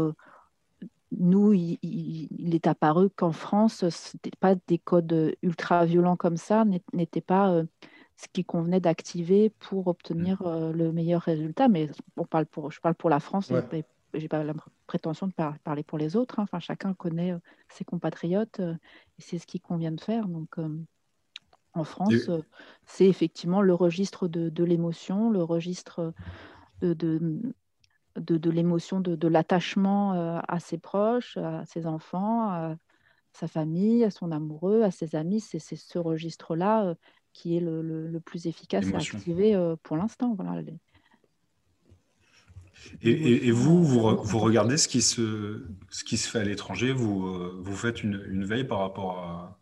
[1.12, 7.22] nous, il, est apparu qu'en France, ce pas des codes ultra violents comme ça, n'étaient
[7.22, 7.64] pas
[8.18, 10.72] ce qui convenait d'activer pour obtenir mmh.
[10.72, 11.68] le meilleur résultat.
[11.68, 13.52] Mais on parle pour, je parle pour la France,
[14.14, 14.54] je n'ai pas la
[14.86, 15.34] prétention de
[15.64, 16.40] parler pour les autres.
[16.40, 16.44] Hein.
[16.44, 17.34] Enfin, chacun connaît
[17.70, 20.28] ses compatriotes et c'est ce qu'il convient de faire.
[20.28, 20.56] Donc,
[21.74, 22.30] en France,
[22.86, 26.14] c'est effectivement le registre de, l'émotion, le registre
[26.82, 27.42] de, de,
[28.50, 32.76] l'émotion, de, l'attachement euh, à ses proches, à ses enfants, à
[33.34, 35.40] sa famille, à son amoureux, à ses amis.
[35.40, 36.96] C'est ce registre-là euh,
[37.34, 40.34] qui est le, plus efficace à activer euh, pour l'instant.
[40.36, 40.62] Voilà.
[43.02, 47.76] Et, vous, vous, regardez ce qui se, ce qui se fait à l'étranger, vous, vous
[47.76, 49.58] faites une, veille par rapport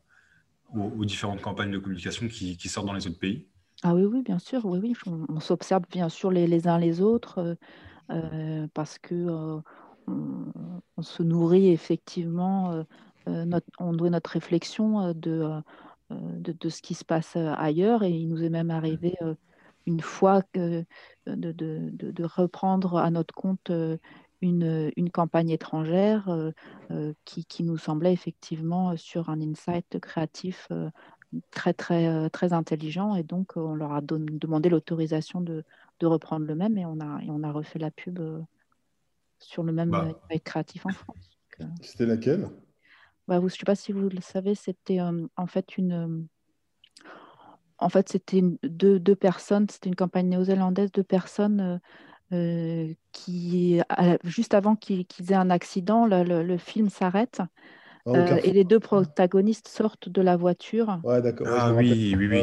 [0.73, 3.47] aux, différentes campagnes de communication qui, sortent dans les autres pays?
[3.83, 4.93] Ah oui, oui, bien sûr, oui, oui.
[5.29, 7.57] On, s'observe bien sûr les, les, uns les autres.
[8.11, 9.59] Euh, parce que euh,
[10.07, 12.85] on, se nourrit effectivement,
[13.27, 15.49] euh, notre, on doit notre réflexion de,
[16.11, 18.03] de, ce qui se passe ailleurs.
[18.03, 19.17] Et il nous est même arrivé
[19.87, 20.85] une fois que,
[21.25, 23.71] de, de, de, reprendre à notre compte
[24.41, 26.29] une, une campagne étrangère
[27.25, 30.69] qui, qui, nous semblait effectivement sur un insight créatif
[31.49, 33.15] très, très, très intelligent.
[33.15, 35.63] Et donc, on leur a demandé l'autorisation de,
[35.99, 38.41] de reprendre le même et on a, et on a refait la pub euh,
[39.39, 40.07] sur le même bah.
[40.43, 41.39] créatif en France.
[41.61, 42.49] Euh, c'était laquelle?
[43.27, 46.27] Bah, vous, Je ne sais pas si vous le savez, c'était euh, en fait une.
[47.77, 51.79] en fait, c'était deux, deux, personnes, c'était une campagne néo-zélandaise, deux personnes
[53.13, 53.79] qui,
[54.25, 57.41] juste avant qu'ils aient un accident, le, film s'arrête.
[58.07, 60.99] Ah, et les deux protagonistes sortent de la voiture.
[61.03, 61.47] Ouais, d'accord.
[61.49, 62.41] ah oui, oui, oui,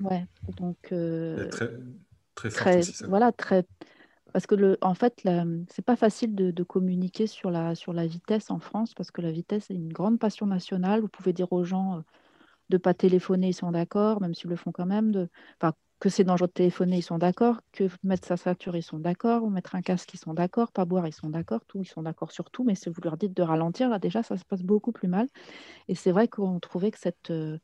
[0.00, 0.26] ouais,
[0.56, 0.78] donc,
[1.50, 1.70] très,
[2.48, 3.64] Très, voilà, très.
[4.32, 5.22] Parce que le, en fait,
[5.68, 9.32] c'est pas facile de, communiquer sur la, sur la vitesse en France parce que la
[9.32, 11.00] vitesse est une grande passion nationale.
[11.00, 12.02] Vous pouvez dire aux gens,
[12.70, 15.10] de pas téléphoner, ils sont d'accord, même s'ils le font quand même.
[15.10, 15.28] De,
[16.00, 17.60] que c'est dangereux de téléphoner, ils sont d'accord.
[17.72, 19.50] Que mettre sa ceinture, ils sont d'accord.
[19.50, 20.72] Mettre un casque, ils sont d'accord.
[20.72, 21.60] Pas boire, ils sont d'accord.
[21.66, 22.64] Tout, ils sont d'accord sur tout.
[22.64, 25.28] Mais si vous leur dites de ralentir, là déjà, ça se passe beaucoup plus mal.
[25.88, 27.58] Et c'est vrai qu'on trouvait que cette, euh,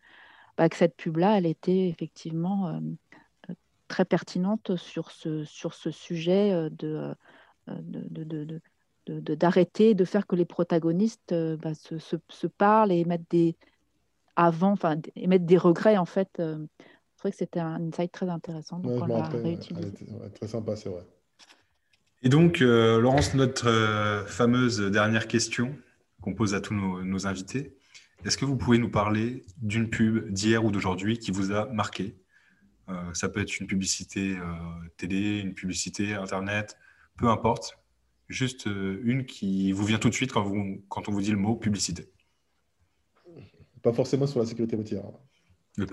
[0.59, 2.81] bah, que cette pub-là, elle était effectivement euh,
[3.89, 7.15] très pertinente sur ce, sur ce sujet euh, de,
[7.69, 8.61] de, de,
[9.07, 13.57] de d'arrêter de, faire que les protagonistes bah, se, se, se, parlent et mettent des
[14.35, 16.41] avant, enfin, des regrets en fait
[17.17, 18.79] je trouvais que c'était un insight très intéressant.
[18.79, 19.91] Donc on l'a réutilisé.
[20.35, 21.03] très sympa, c'est vrai.
[22.23, 25.75] Et donc, euh, Laurence, notre euh, fameuse dernière question
[26.21, 27.75] qu'on pose à tous nos, invités.
[28.25, 32.05] Est-ce que vous pouvez nous parler d'une pub d'hier ou d'aujourd'hui qui vous a marqué?
[32.05, 32.26] euh,
[33.15, 34.37] Ça peut être une publicité
[34.97, 36.79] télé, une publicité Internet,
[37.17, 37.79] peu importe.
[38.29, 41.37] Juste une qui vous vient tout de suite quand, vous, quand on vous dit le
[41.37, 42.11] mot publicité.
[43.83, 45.03] Pas forcément sur la sécurité routière.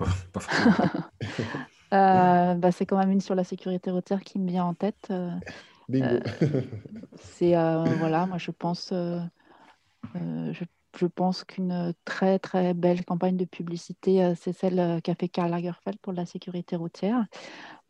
[1.94, 5.10] Euh, bah, c'est quand même une sur la sécurité routière qui me vient en tête.
[5.12, 5.30] Euh,
[5.94, 6.20] euh,
[7.22, 10.64] c'est voilà, moi je pense, je,
[10.98, 15.98] je, pense qu'une très très belle campagne de publicité, c'est celle qu'a fait Karl Lagerfeld
[16.00, 17.26] pour la sécurité routière.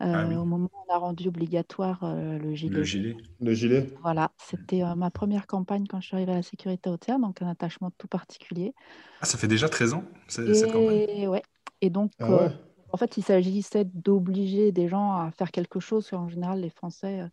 [0.00, 2.76] Ah au moment où on a rendu obligatoire le gilet.
[2.76, 3.16] Le gilet.
[3.40, 3.86] Le gilet.
[4.02, 7.48] Voilà, c'était ma première campagne quand je suis arrivée à la sécurité routière, donc un
[7.48, 8.74] attachement tout particulier.
[9.20, 11.28] Ah, ça fait déjà 13 ans cette campagne.
[11.28, 11.42] Ouais,
[11.84, 12.48] et donc, ah euh,
[12.92, 16.10] en fait, il s'agissait d'obliger des gens à faire quelque chose.
[16.14, 17.28] En général, les Français euh,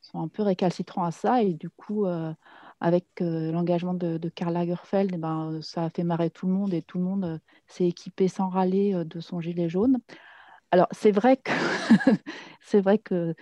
[0.00, 1.42] sont un peu récalcitrants à ça.
[1.42, 2.06] Et du coup,
[2.82, 6.74] euh, avec l'engagement de, Karl Lagerfeld, eh ben, ça a fait marrer tout le monde
[6.74, 9.98] et tout le monde s'est équipé sans râler de son gilet jaune.
[10.70, 11.50] Alors, c'est vrai que,
[12.60, 13.34] c'est vrai que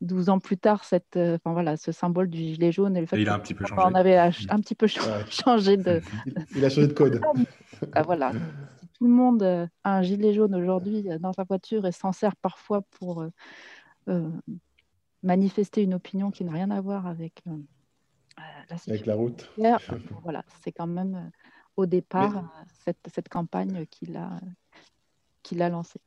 [0.00, 3.20] 12 ans plus tard, cette, enfin, voilà, ce symbole du gilet jaune et le fait
[3.20, 3.82] il a un petit peu changé.
[3.84, 6.00] On avait un petit peu changé de.
[6.56, 7.20] Il a changé de code.
[7.92, 8.32] ah, voilà
[9.02, 12.36] tout le monde a un gilet jaune aujourd'hui euh, dans sa voiture et s'en sert
[12.36, 13.30] parfois pour euh,
[14.08, 14.30] euh,
[15.24, 17.42] manifester une opinion qui n'a rien à voir avec
[18.38, 19.50] la, avec la route.
[20.22, 21.30] voilà, c'est quand même
[21.76, 22.52] au départ
[22.84, 24.40] cette, cette, campagne qu'il a,
[25.42, 26.00] qu'il a lancée.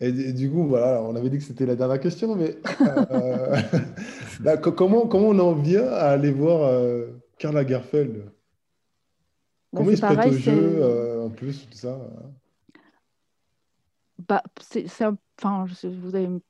[0.00, 2.56] Et, du coup, voilà, on avait dit que c'était la dernière question, mais
[4.40, 6.70] bah, comment, comment on en vient à aller voir
[7.38, 8.24] Karl Lagerfeld?
[8.24, 8.30] Bah,
[9.74, 11.98] Comment il se prête au jeu en plus, tout ça
[14.28, 14.86] bah, c'est,
[15.38, 16.40] enfin, vous allez me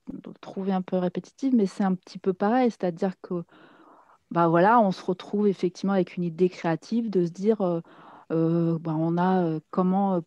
[0.41, 3.43] trouver un peu répétitive, mais c'est un petit peu pareil, c'est-à-dire que
[4.33, 7.81] bah voilà, on se retrouve effectivement avec une idée créative de se dire, euh,
[8.31, 10.21] euh, bah, on a euh, comment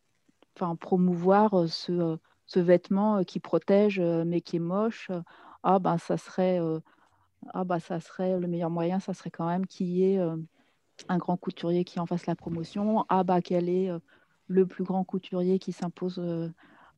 [0.56, 2.18] enfin, promouvoir ce,
[2.54, 5.10] vêtement qui protège mais qui est moche.
[5.64, 6.60] Ah bah ça serait,
[7.52, 10.20] ah ça serait le meilleur moyen, ça serait quand même qu'il y ait
[11.08, 13.04] un grand couturier qui en fasse la promotion.
[13.08, 13.90] Ah bah quel est
[14.46, 16.20] le plus grand couturier qui s'impose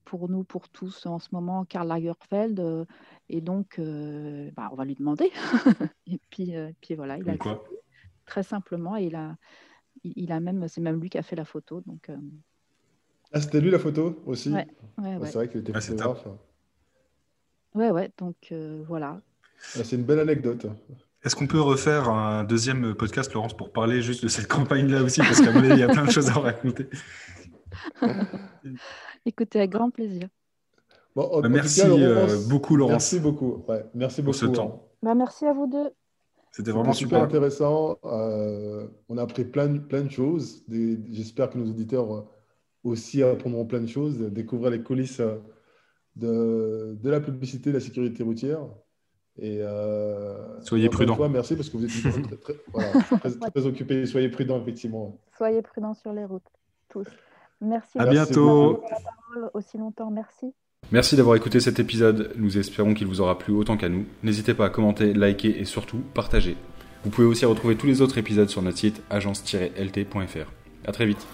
[0.08, 2.58] pour nous, pour tous en ce moment, Karl Lagerfeld.
[2.60, 2.86] Euh,
[3.28, 5.30] et donc, euh, bah, on va lui demander.
[6.06, 7.62] et puis, puis voilà, il a quoi
[8.24, 8.96] très simplement.
[8.96, 9.36] Et il a,
[10.02, 11.82] il a même, c'est même lui qui a fait la photo.
[11.82, 12.10] Donc,
[13.32, 14.50] ah, c'était lui la photo aussi?
[14.50, 16.26] Ouais, C'est vrai qu'il était ah, photographe.
[17.74, 18.54] Ouais, ouais, donc
[18.86, 19.20] voilà.
[19.76, 20.66] Ah, c'est une belle anecdote.
[21.22, 25.20] Est-ce qu'on peut refaire un deuxième podcast, Laurence, pour parler juste de cette campagne-là aussi?
[25.20, 26.86] Parce qu'à mon avis, il y a plein de choses à raconter.
[29.26, 30.28] Écoutez, avec grand plaisir.
[31.18, 32.92] Bon, bah, merci euh, beaucoup, Laurence.
[32.92, 33.64] Merci beaucoup.
[33.94, 34.38] merci beaucoup.
[34.38, 34.88] Pour ce temps.
[35.02, 35.90] Bah, merci à vous deux.
[36.52, 37.98] C'était vraiment super, intéressant.
[38.04, 40.64] Euh, on a appris plein, plein de choses.
[40.68, 42.22] J'espère que nos auditeurs euh,
[42.84, 45.20] aussi apprendront plein de choses, découvrir les coulisses
[46.14, 48.60] de, de la publicité de la sécurité routière.
[49.40, 49.60] Et
[50.62, 51.28] Soyez prudents.
[51.28, 52.54] merci parce que vous êtes très,
[53.18, 54.06] très, très, occupés.
[54.06, 55.18] Soyez prudents, effectivement.
[55.36, 56.46] Soyez prudents sur les routes,
[56.88, 57.06] tous.
[57.60, 57.98] Merci.
[57.98, 58.82] À bientôt.
[59.54, 60.10] aussi longtemps.
[60.10, 60.54] Merci.
[60.90, 62.32] Merci d'avoir écouté cet épisode.
[62.36, 64.06] Nous espérons qu'il vous aura plu autant qu'à nous.
[64.22, 66.56] N'hésitez pas à commenter, liker et surtout partager.
[67.04, 70.52] Vous pouvez aussi retrouver tous les autres épisodes sur notre site agence-lt.fr.
[70.86, 71.26] À très vite.